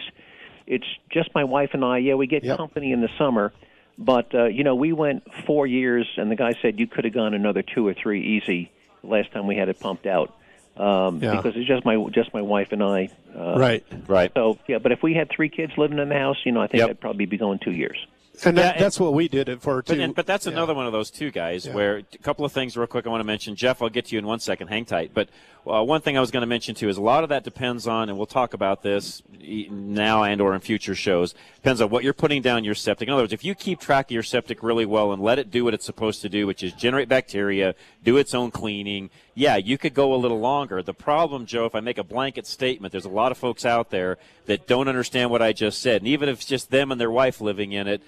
[0.70, 1.98] it's just my wife and I.
[1.98, 2.56] Yeah, we get Yep.
[2.58, 3.52] company in the summer.
[3.98, 7.14] But uh, you know, we went four years, and the guy said you could have
[7.14, 8.72] gone another two or three easy.
[9.04, 10.34] Last time we had it pumped out,
[10.78, 11.36] um, Yeah.
[11.36, 13.10] because it's just my just my wife and I.
[13.38, 13.84] Uh, right.
[14.08, 14.32] Right.
[14.36, 16.68] So yeah, but if we had three kids living in the house, you know, I
[16.68, 16.90] think Yep.
[16.92, 17.98] I'd probably be going two years.
[18.46, 19.96] And that, Yeah, that's what we did it for too.
[19.96, 20.54] But, and, but that's Yeah.
[20.54, 21.74] another one of those two guys Yeah.
[21.74, 23.56] where a couple of things real quick I want to mention.
[23.58, 24.70] Jeff, I'll get to you in one second.
[24.70, 25.12] Hang tight.
[25.14, 25.28] But
[25.68, 27.88] uh, one thing I was going to mention too is a lot of that depends
[27.88, 31.34] on, and we'll talk about this now and or in future shows.
[31.56, 33.08] Depends on what you're putting down your septic.
[33.08, 35.52] In other words, if you keep track of your septic really well and let it
[35.52, 39.58] do what it's supposed to do, which is generate bacteria, do its own cleaning, yeah,
[39.58, 40.82] you could go a little longer.
[40.82, 43.90] The problem, Joe, if I make a blanket statement, there's a lot of folks out
[43.90, 47.00] there that don't understand what I just said, and even if it's just them and
[47.00, 48.02] their wife living in it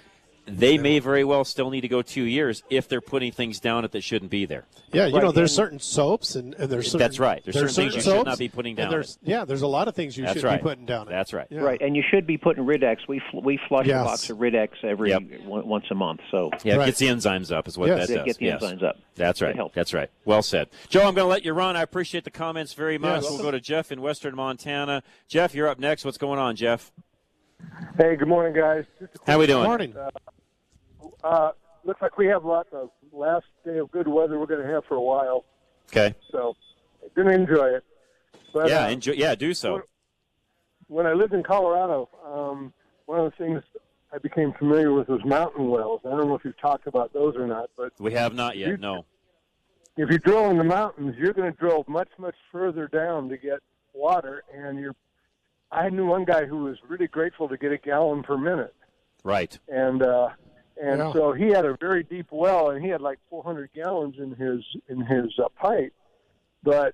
[0.60, 3.88] they may very well still need to go two years if they're putting things down
[3.92, 4.66] that shouldn't be there.
[4.94, 7.42] Yeah, you Right, know, there's and- certain soaps and, and there's certain, That's right.
[7.44, 9.88] There's certain things you should not be putting and down There's, yeah, there's a lot
[9.88, 10.58] of things you That's should right.
[10.60, 11.08] be putting down.
[11.08, 11.12] it.
[11.12, 11.48] That's right.
[11.50, 11.62] Yeah.
[11.62, 13.08] Right, and you should be putting Rid-X.
[13.08, 14.02] We fl- we flush Yes.
[14.02, 15.22] a box of Rid-X every Yep.
[15.46, 16.20] one, once a month.
[16.30, 16.84] So Yeah, Right.
[16.84, 18.08] it gets the enzymes up, is what Yes.
[18.08, 18.26] that Yeah, does.
[18.26, 18.62] get the yes.
[18.64, 18.98] enzymes up.
[19.16, 19.56] That's right.
[19.56, 19.76] helps.
[19.76, 20.10] That's right.
[20.26, 20.68] Well said.
[20.90, 21.76] Joe, I'm going to let you run.
[21.76, 23.24] I appreciate the comments very much.
[23.24, 25.04] Yeah, we'll go to Jeff in Western Montana.
[25.28, 26.06] Jeff, you're up next.
[26.06, 26.92] What's going on, Jeff?
[27.98, 28.86] Hey, good morning, guys.
[29.00, 29.62] Just a quick How we doing?
[29.62, 29.96] Good Morning.
[29.98, 30.10] Uh,
[31.84, 34.86] looks like we have lots of last day of good weather we're going to have
[34.86, 35.46] for a while,
[35.90, 36.16] Okay.
[36.32, 36.56] so
[37.16, 37.84] didn't enjoy it.
[38.54, 39.82] But yeah, uh, enjoy, yeah, do so.
[40.88, 42.74] when I lived in Colorado, um,
[43.06, 43.64] one of the things
[44.14, 46.02] I became familiar with was mountain wells.
[46.06, 48.72] I don't know if you've talked about those or not, but We have not You-
[48.72, 48.80] yet.
[48.80, 49.06] No.
[49.98, 53.38] if you drill in the mountains, you're going to drill much, much further down to
[53.38, 53.60] get
[53.94, 54.96] water, and you're.
[55.74, 58.74] I knew one guy who was really grateful to get a gallon per minute.
[59.24, 59.58] Right.
[59.70, 60.30] and uh,
[60.82, 61.14] and Yeah.
[61.14, 64.64] so he had a very deep well, and he had like 400 gallons in his
[64.90, 65.94] in his uh, pipe.
[66.64, 66.94] But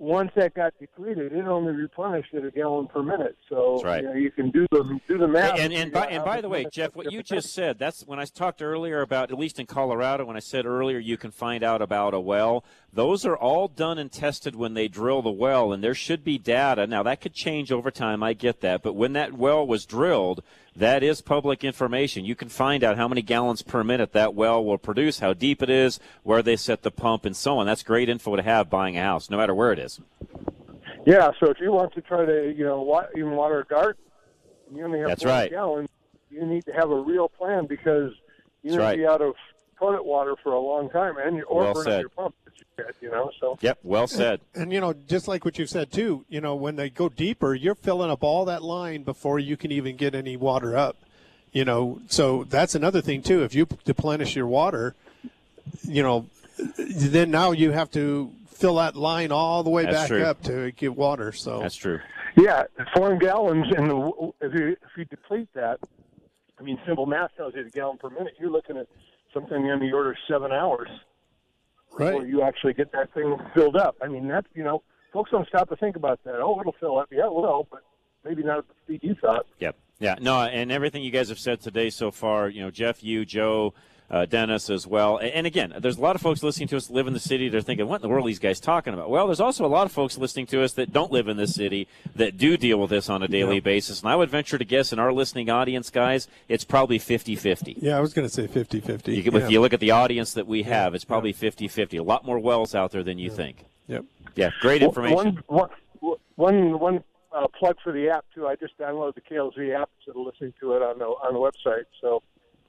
[0.00, 3.36] once that got depleted, it only replenished at a gallon per minute.
[3.48, 4.02] So That's right.
[4.04, 5.58] you, know, you can do the do the math.
[5.58, 8.20] And and figure by and by the way, Jeff, what you just said, that's when
[8.20, 11.64] I talked earlier about at least in Colorado when I said earlier you can find
[11.64, 12.64] out about a well.
[12.92, 16.38] Those are all done and tested when they drill the well and there should be
[16.38, 16.86] data.
[16.86, 20.44] Now that could change over time, I get that, but when that well was drilled,
[20.78, 22.24] that is public information.
[22.24, 25.62] You can find out how many gallons per minute that well will produce, how deep
[25.62, 27.66] it is, where they set the pump and so on.
[27.66, 30.00] That's great info to have buying a house no matter where it is.
[31.04, 34.00] Yeah, so if you want to try to you know even water a garden,
[34.68, 35.50] and you only have That's 40 right.
[35.50, 35.88] gallons,
[36.30, 38.12] you need to have a real plan because
[38.62, 38.92] you're going right.
[38.92, 39.34] to be out of
[39.78, 42.00] toilet water for a long time, and or Well burn said.
[42.00, 42.34] your pump.
[42.58, 44.40] That you get, You know, so Yep, well said.
[44.54, 47.54] And you know, just like what you said too, you know, when they go deeper,
[47.54, 50.96] you're filling up all that line before you can even get any water up.
[51.52, 53.42] You know, so that's another thing too.
[53.42, 54.94] If you deplenish your water,
[55.82, 56.26] you know,
[56.76, 60.24] then now you have to fill that line all the way That's back true.
[60.24, 61.32] up to get water.
[61.32, 62.00] So That's true.
[62.36, 63.90] Yeah, four gallons, and
[64.40, 65.80] if you if you deplete that,
[66.58, 68.34] I mean, simple math tells you a gallon per minute.
[68.38, 68.86] You're looking at
[69.32, 70.88] something in the order of seven hours
[71.92, 72.12] right.
[72.12, 73.96] before you actually get that thing filled up.
[74.02, 74.82] I mean, that's you know,
[75.12, 76.36] folks don't stop to think about that.
[76.36, 77.08] Oh, it'll fill up.
[77.10, 77.82] Yeah, it will, but
[78.24, 79.46] maybe not at the speed you thought.
[79.58, 79.76] Yep.
[79.98, 80.16] Yeah.
[80.20, 83.74] No, and everything you guys have said today so far, you know, Jeff, you, Joe,
[84.10, 85.18] uh, Dennis as well.
[85.18, 87.48] And, and again, there's a lot of folks listening to us live in the city.
[87.48, 89.10] They're thinking, what in the world are these guys talking about?
[89.10, 91.54] Well, there's also a lot of folks listening to us that don't live in this
[91.54, 93.60] city that do deal with this on a daily Yeah.
[93.60, 94.00] basis.
[94.02, 97.76] And I would venture to guess in our listening audience, guys, it's probably 50 50.
[97.80, 99.14] Yeah, I was going to say 50 50.
[99.14, 101.96] You, If you look at the audience that we have, it's probably 50 50.
[101.98, 103.64] A lot more wells out there than you think.
[103.88, 104.04] Yep.
[104.36, 105.42] Yeah, great information.
[105.48, 105.68] One,
[106.00, 108.46] one, one, one uh, plug for the app too.
[108.46, 111.38] I just downloaded the KLZ app instead of listening to it on the on the
[111.40, 111.84] website.
[112.00, 112.22] So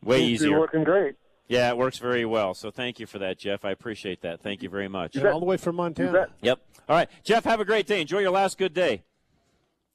[0.04, 0.60] Way seems to be easier.
[0.60, 1.16] working great.
[1.50, 2.54] Yeah, it works very well.
[2.54, 3.66] So thank you for that, Jeff.
[3.66, 4.40] I appreciate that.
[4.40, 5.16] Thank you very much.
[5.16, 6.28] And all the way from Montana.
[6.42, 6.60] Yep.
[6.88, 7.44] All right, Jeff.
[7.44, 8.00] Have a great day.
[8.02, 9.04] Enjoy your last good day.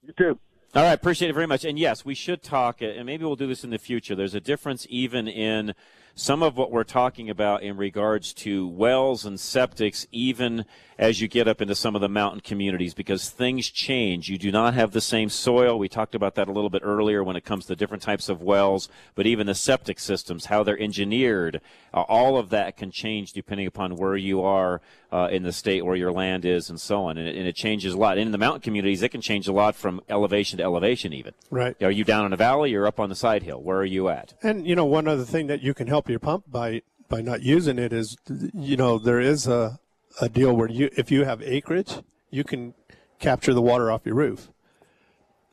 [0.02, 0.38] You too.
[0.74, 1.64] All right, appreciate it very much.
[1.64, 4.16] And yes, we should talk, uh, and maybe we'll do this in the future.
[4.16, 5.72] There's a difference even in
[6.16, 10.64] some of what we're talking about in regards to wells and septics, even
[10.98, 14.28] as you get up into some of the mountain communities, because things change.
[14.28, 15.78] You do not have the same soil.
[15.78, 18.42] We talked about that a little bit earlier when it comes to different types of
[18.42, 21.60] wells, but even the septic systems, how they're engineered,
[21.92, 24.80] uh, all of that can change depending upon where you are
[25.12, 27.18] uh, in the state, where your land is, and so on.
[27.18, 28.18] And it, and it changes a lot.
[28.18, 31.34] in the mountain communities, it can change a lot from elevation to elevation, even.
[31.50, 31.80] Right.
[31.82, 33.62] Are you down in a valley or up on the side hill?
[33.62, 34.34] Where are you at?
[34.42, 37.42] And you know, one other thing that you can help your pump by by not
[37.42, 38.16] using it is,
[38.54, 39.78] you know, there is a
[40.20, 41.94] a deal where you if you have acreage,
[42.30, 42.74] you can
[43.18, 44.48] capture the water off your roof.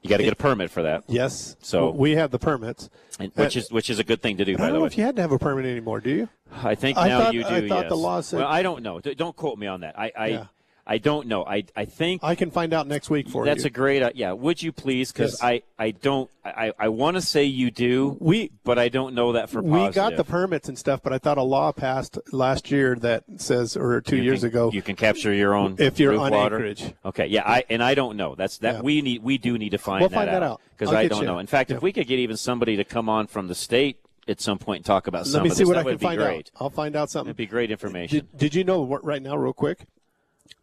[0.02, 1.04] You got to get a permit for that.
[1.08, 1.56] Yes.
[1.62, 2.90] So we have the permits,
[3.20, 4.74] and, which uh, is which is a good thing to do, I by don't the
[4.80, 4.88] know way.
[4.88, 6.00] if you had to have a permit anymore.
[6.00, 6.30] Do you?
[6.52, 7.50] I think I now thought- you do.
[7.50, 9.00] I thought the law said- Well, I don't know.
[9.00, 9.98] Don't quote me on that.
[10.00, 10.46] I I, Yeah.
[10.86, 11.46] I don't know.
[11.46, 13.64] I I think I can find out next week for that's you.
[13.64, 14.02] That's a great.
[14.02, 15.12] Uh, yeah, would you please?
[15.12, 15.44] Because Yes.
[15.44, 16.30] I I don't.
[16.44, 18.18] I I want to say you do.
[18.20, 21.20] We but I don't know that for we got the permits and stuff, but I
[21.20, 24.82] thought a law passed last year that says, or two You years can- ago, You
[24.82, 26.58] can capture your own if you're on water.
[26.58, 26.94] acreage.
[27.06, 28.36] Okay, yeah, I and I don't know.
[28.36, 28.82] That's that Yeah.
[28.82, 29.24] we need.
[29.24, 30.62] We do need to find We'll that find that out out.
[30.78, 31.28] because I don't you.
[31.28, 31.38] know.
[31.40, 34.42] In fact, if we could get even somebody to come on from the state at
[34.42, 36.18] some point and talk about some Let me of see what that I can find
[36.20, 36.52] great.
[36.56, 36.62] out.
[36.62, 37.30] I'll find out something.
[37.30, 38.28] It'd be great information.
[38.32, 39.86] Did, did you know what, right now, real quick?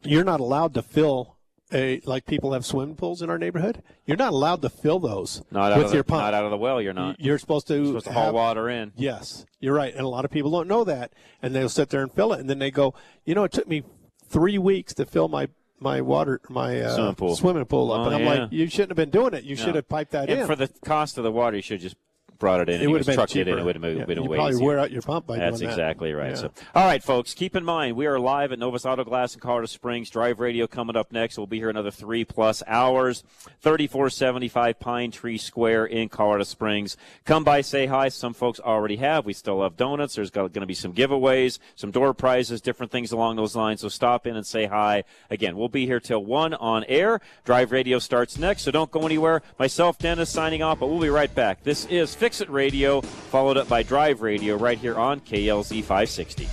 [0.02, 1.36] You're not allowed to fill
[1.72, 3.82] a like people have swimming pools in our neighborhood.
[4.06, 6.22] You're not allowed to fill those Not out with of the, your pump.
[6.22, 6.80] not out of the well.
[6.80, 7.20] You're not.
[7.20, 8.92] You're supposed to, You're supposed to haul have- water in.
[8.96, 11.12] Yes, you're right, and a lot of people don't know that,
[11.42, 12.94] and they'll sit there and fill it, and then they go,
[13.26, 13.82] you know, it took me
[14.28, 15.48] three weeks to fill my
[15.80, 17.36] my water my uh, Swimming pool.
[17.36, 18.42] swimming pool up, Oh, and I'm yeah.
[18.44, 19.44] like, you shouldn't have been doing it.
[19.44, 19.62] You No.
[19.64, 20.46] should have piped that and in.
[20.46, 21.96] for the cost of the water, you should just
[22.38, 22.80] brought it in.
[22.80, 23.46] It would have been trucked it in.
[23.46, 23.58] cheaper.
[23.58, 24.66] It would have been, Yeah, been you way probably easier.
[24.66, 25.74] wear out your pump by That's doing that.
[25.74, 26.30] exactly right.
[26.30, 26.34] Yeah.
[26.36, 29.40] So, all right, folks, keep in mind we are live at Novus Auto Glass in
[29.40, 30.10] Colorado Springs.
[30.10, 31.36] Drive Radio coming up next.
[31.36, 33.24] We'll be here another three plus hours.
[33.60, 36.96] Thirty-four seventy-five Pine Tree Square in Colorado Springs.
[37.24, 38.08] Come by, say hi.
[38.08, 39.26] Some folks already have.
[39.26, 40.14] We still have donuts.
[40.14, 43.80] There's going to be some giveaways, some door prizes, different things along those lines.
[43.80, 45.04] So stop in and say hi.
[45.30, 47.20] Again, we'll be here till one on air.
[47.44, 49.42] Drive Radio starts next, so don't go anywhere.
[49.58, 51.64] Myself, Dennis, signing off, but we'll be right back.
[51.64, 56.46] This is Fix It Radio, followed up by Drive Radio right here on KLZ 560.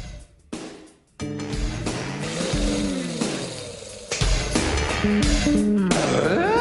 [5.92, 6.55] Uh?